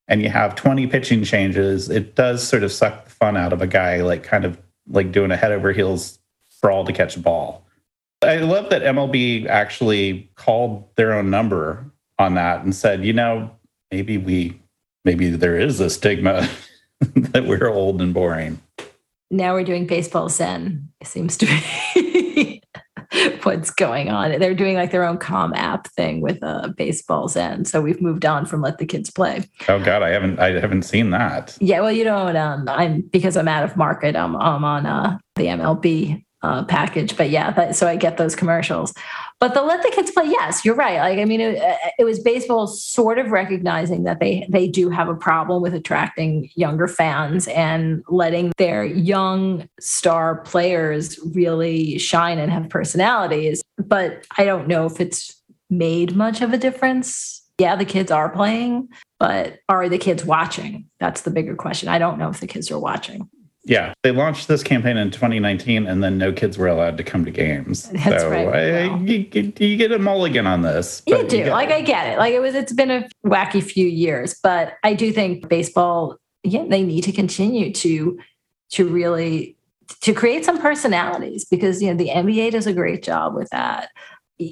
[0.08, 3.62] and you have 20 pitching changes it does sort of suck the fun out of
[3.62, 4.58] a guy like kind of
[4.89, 6.20] like doing a head over heels
[6.62, 7.66] brawl to catch a ball.
[8.22, 11.86] I love that mlb actually called their own number
[12.18, 13.51] on that and said you know
[13.91, 14.60] maybe we
[15.04, 16.49] maybe there is a stigma
[16.99, 18.62] that we're old and boring.
[19.30, 21.60] Now we're doing baseball it seems to be
[23.46, 27.28] what's going on they're doing like their own com app thing with a uh, baseball
[27.28, 30.52] zen so we've moved on from let the kids play oh god i haven't i
[30.52, 34.36] haven't seen that yeah well you don't um i'm because i'm out of market i'm,
[34.36, 37.18] I'm on uh the mlb uh, package.
[37.18, 38.94] But yeah, that, so I get those commercials.
[39.39, 40.97] But the let the kids play, yes, you're right.
[40.99, 44.89] Like I mean, it, uh, it, was baseball sort of recognizing that they they do
[44.89, 52.39] have a problem with attracting younger fans and letting their young star players really shine
[52.39, 53.61] and have personalities.
[53.77, 57.41] But I don't know if it's made much of a difference.
[57.59, 60.89] Yeah, the kids are playing, but are the kids watching?
[60.99, 61.89] That's the bigger question.
[61.89, 63.29] I don't know if the kids are watching.
[63.66, 67.24] Yeah, they launched this campaign in 2019, and then no kids were allowed to come
[67.24, 67.89] to games.
[67.89, 68.47] That's so right.
[68.47, 69.01] I, well.
[69.01, 71.01] you, you, get a mulligan on this.
[71.07, 71.38] You do.
[71.38, 72.18] You like I get it.
[72.18, 72.55] Like it was.
[72.55, 76.18] It's been a wacky few years, but I do think baseball.
[76.43, 78.20] Yeah, they need to continue to
[78.72, 79.55] to really
[80.01, 83.89] to create some personalities because you know the NBA does a great job with that.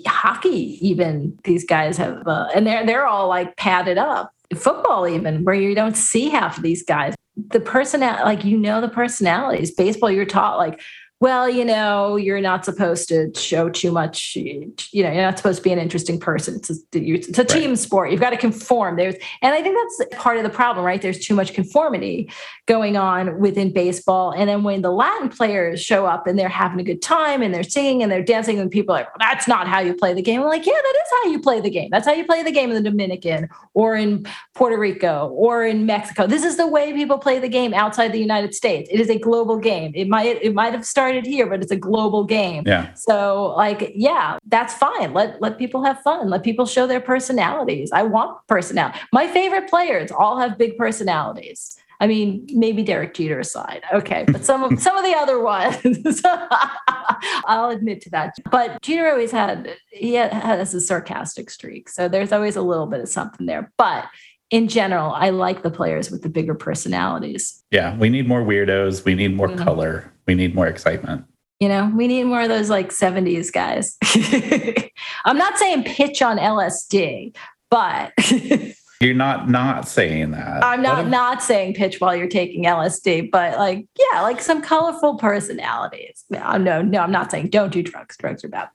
[0.08, 5.44] Hockey, even these guys have, uh, and they're they're all like padded up football, even
[5.44, 7.16] where you don't see half of these guys.
[7.36, 9.74] The personality, like you know, the personalities.
[9.74, 10.82] Baseball, you're taught like
[11.22, 14.36] well, you know, you're not supposed to show too much.
[14.36, 16.56] You know, you're not supposed to be an interesting person.
[16.56, 17.78] It's a, it's a team right.
[17.78, 18.10] sport.
[18.10, 18.96] You've got to conform.
[18.96, 19.14] There's,
[19.44, 21.00] and I think that's part of the problem, right?
[21.00, 22.32] There's too much conformity
[22.66, 24.32] going on within baseball.
[24.32, 27.54] And then when the Latin players show up and they're having a good time and
[27.54, 30.16] they're singing and they're dancing, and people are like, well, that's not how you play
[30.16, 30.42] the game.
[30.42, 31.90] I'm like, yeah, that is how you play the game.
[31.92, 35.86] That's how you play the game in the Dominican or in Puerto Rico or in
[35.86, 36.26] Mexico.
[36.26, 38.90] This is the way people play the game outside the United States.
[38.92, 39.92] It is a global game.
[39.94, 42.64] It might it might have started started here, but it's a global game.
[42.66, 42.94] Yeah.
[42.94, 45.14] So like, yeah, that's fine.
[45.14, 46.30] Let let people have fun.
[46.30, 47.92] Let people show their personalities.
[47.92, 49.00] I want personality.
[49.12, 51.78] My favorite players all have big personalities.
[52.00, 53.84] I mean, maybe Derek Jeter aside.
[53.94, 56.22] Okay, but some of some of the other ones,
[57.46, 58.34] I'll admit to that.
[58.50, 63.02] But Jeter always had he has a sarcastic streak, so there's always a little bit
[63.02, 63.72] of something there.
[63.78, 64.06] But
[64.50, 67.64] in general, I like the players with the bigger personalities.
[67.72, 69.06] Yeah, we need more weirdos.
[69.06, 69.64] We need more mm-hmm.
[69.64, 71.26] color we need more excitement.
[71.60, 73.96] You know, we need more of those like 70s guys.
[75.26, 77.36] I'm not saying pitch on LSD,
[77.70, 78.14] but
[79.02, 80.64] you're not not saying that.
[80.64, 85.18] I'm not not saying pitch while you're taking LSD, but like yeah, like some colorful
[85.18, 86.24] personalities.
[86.32, 88.18] No, no, no, I'm not saying don't do drugs.
[88.18, 88.70] Drugs are bad.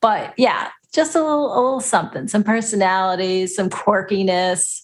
[0.00, 4.82] But yeah, just a little a little something, some personalities, some quirkiness.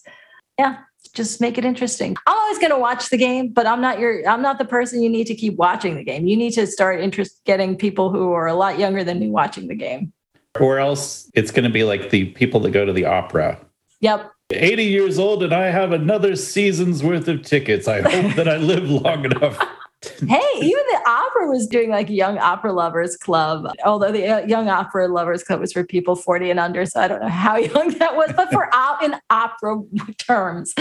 [0.59, 0.77] Yeah,
[1.15, 2.15] just make it interesting.
[2.27, 5.01] I'm always going to watch the game, but I'm not your I'm not the person
[5.01, 6.27] you need to keep watching the game.
[6.27, 9.67] You need to start interest getting people who are a lot younger than me watching
[9.67, 10.13] the game.
[10.59, 13.59] Or else it's going to be like the people that go to the opera.
[14.01, 14.31] Yep.
[14.51, 17.87] 80 years old and I have another season's worth of tickets.
[17.87, 19.59] I hope that I live long enough
[20.27, 24.69] hey, even the opera was doing like Young Opera Lovers Club, although the uh, Young
[24.69, 26.85] Opera Lovers Club was for people 40 and under.
[26.85, 29.77] So I don't know how young that was, but for out in opera
[30.17, 30.73] terms.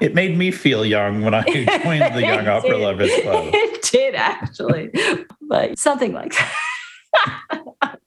[0.00, 1.42] It made me feel young when I
[1.82, 2.80] joined the Young Opera did.
[2.80, 3.50] Lovers Club.
[3.52, 4.90] It did actually,
[5.42, 7.98] but something like that.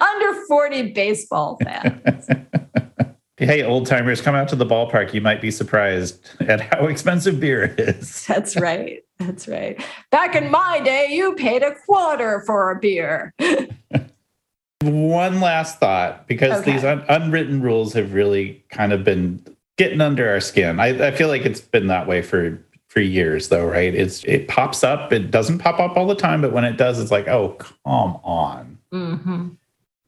[0.00, 2.28] under 40 baseball fans.
[3.36, 5.14] Hey, old timers, come out to the ballpark.
[5.14, 8.26] You might be surprised at how expensive beer is.
[8.26, 9.02] That's right.
[9.18, 9.82] That's right.
[10.10, 13.34] Back in my day, you paid a quarter for a beer.
[14.82, 16.72] One last thought, because okay.
[16.72, 19.44] these un- unwritten rules have really kind of been
[19.76, 20.78] getting under our skin.
[20.78, 23.94] I, I feel like it's been that way for for years, though, right?
[23.94, 25.12] It's it pops up.
[25.12, 28.20] It doesn't pop up all the time, but when it does, it's like, oh, come
[28.22, 28.78] on.
[28.92, 29.48] Mm-hmm.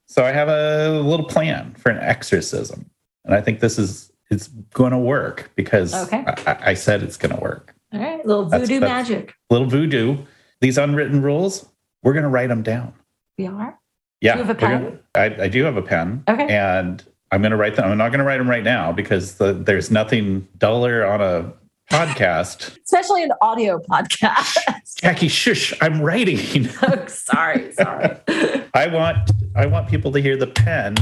[0.07, 2.91] So I have a little plan for an exorcism
[3.25, 6.25] and I think this is it's going to work because okay.
[6.27, 7.75] I, I, said it's going to work.
[7.93, 9.35] All right, little voodoo that's, that's magic.
[9.51, 10.19] Little voodoo.
[10.61, 11.69] These unwritten rules,
[12.03, 12.95] we're going to write them down.
[13.39, 13.79] We are.
[14.21, 14.35] Yeah.
[14.35, 14.83] Do you have a pen?
[14.83, 16.23] Gonna, I, I, do have a pen.
[16.29, 16.47] Okay.
[16.49, 17.91] And I'm going to write them.
[17.91, 21.53] I'm not going to write them right now because the, there's nothing duller on a
[21.91, 24.57] podcast, especially an audio podcast.
[24.97, 25.73] Jackie, shush!
[25.81, 26.69] I'm writing.
[26.83, 28.17] oh, sorry, sorry.
[28.75, 30.97] I want I want people to hear the pen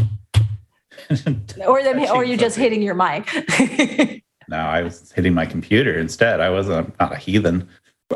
[1.66, 4.24] or them, or you just hitting your mic.
[4.48, 6.40] No, I was hitting my computer instead.
[6.40, 7.68] I wasn't not a heathen.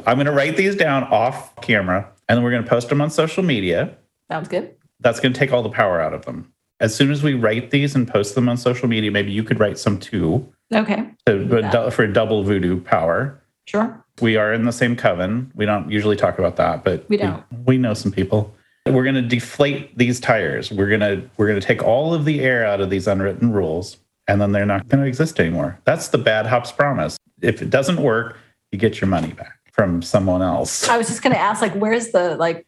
[0.07, 3.01] I'm going to write these down off camera, and then we're going to post them
[3.01, 3.95] on social media.
[4.31, 4.75] Sounds good.
[5.01, 6.51] That's going to take all the power out of them.
[6.81, 9.61] As soon as we write these and post them on social media, maybe you could
[9.61, 10.51] write some too.
[10.73, 11.07] Okay.
[11.27, 13.41] To, for double voodoo power.
[13.67, 14.03] Sure.
[14.21, 15.53] We are in the same coven.
[15.55, 17.45] We don't usually talk about that, but we don't.
[17.51, 18.55] We, we know some people.
[18.87, 20.73] We're going to deflate these tires.
[20.73, 23.53] We're going to we're going to take all of the air out of these unwritten
[23.53, 23.99] rules
[24.33, 25.79] and then they're not going to exist anymore.
[25.85, 27.19] That's the bad hops promise.
[27.43, 28.39] If it doesn't work,
[28.71, 30.89] you get your money back from someone else.
[30.89, 32.67] I was just going to ask like where's the like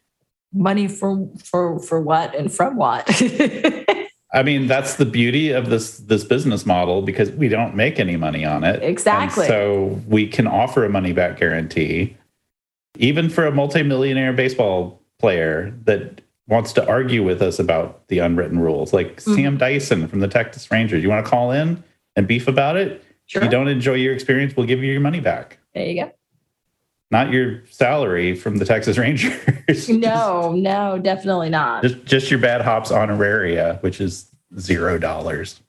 [0.53, 3.03] money for for for what and from what?
[4.33, 8.15] I mean, that's the beauty of this this business model because we don't make any
[8.15, 8.83] money on it.
[8.83, 9.45] Exactly.
[9.45, 12.15] And so we can offer a money back guarantee
[12.97, 18.59] even for a multimillionaire baseball player that wants to argue with us about the unwritten
[18.59, 19.35] rules, like mm-hmm.
[19.35, 21.01] Sam Dyson from the Texas Rangers.
[21.01, 21.83] You want to call in
[22.15, 23.03] and beef about it?
[23.25, 23.41] Sure.
[23.41, 25.57] If you don't enjoy your experience, we'll give you your money back.
[25.73, 26.11] There you go.
[27.11, 29.89] Not your salary from the Texas Rangers.
[29.89, 31.83] no, no, definitely not.
[31.83, 34.29] Just just your bad hops honoraria, which is
[34.59, 35.61] zero dollars.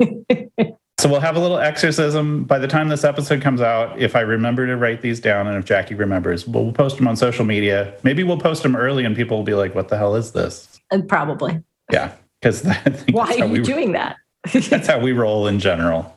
[1.06, 3.96] So we'll have a little exorcism by the time this episode comes out.
[3.96, 7.14] If I remember to write these down, and if Jackie remembers, we'll, post them on
[7.14, 7.94] social media.
[8.02, 10.80] Maybe we'll post them early, and people will be like, "What the hell is this?"
[10.90, 12.64] And probably, yeah, because
[13.12, 14.16] why are you we, doing that?
[14.52, 16.15] that's how we roll in general.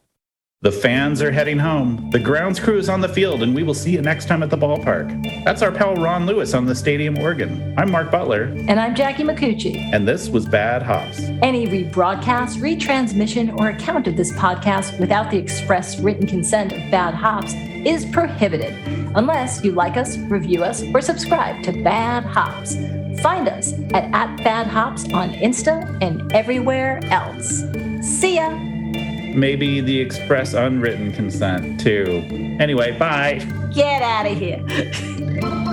[0.61, 2.09] The fans are heading home.
[2.11, 4.49] The grounds crew is on the field, and we will see you next time at
[4.49, 5.45] the ballpark.
[5.45, 7.73] That's our pal Ron Lewis on the stadium organ.
[7.77, 8.53] I'm Mark Butler.
[8.67, 9.89] And I'm Jackie Micucci.
[9.93, 11.19] And this was Bad Hops.
[11.41, 17.13] Any rebroadcast, retransmission, or account of this podcast without the express written consent of Bad
[17.13, 17.53] Hops
[17.85, 18.73] is prohibited
[19.15, 22.75] unless you like us, review us, or subscribe to Bad Hops.
[23.21, 27.63] Find us at, at Bad Hops on Insta and everywhere else.
[28.01, 28.68] See ya!
[29.35, 32.23] Maybe the express unwritten consent too.
[32.59, 33.45] Anyway, bye.
[33.73, 34.63] Get out of here.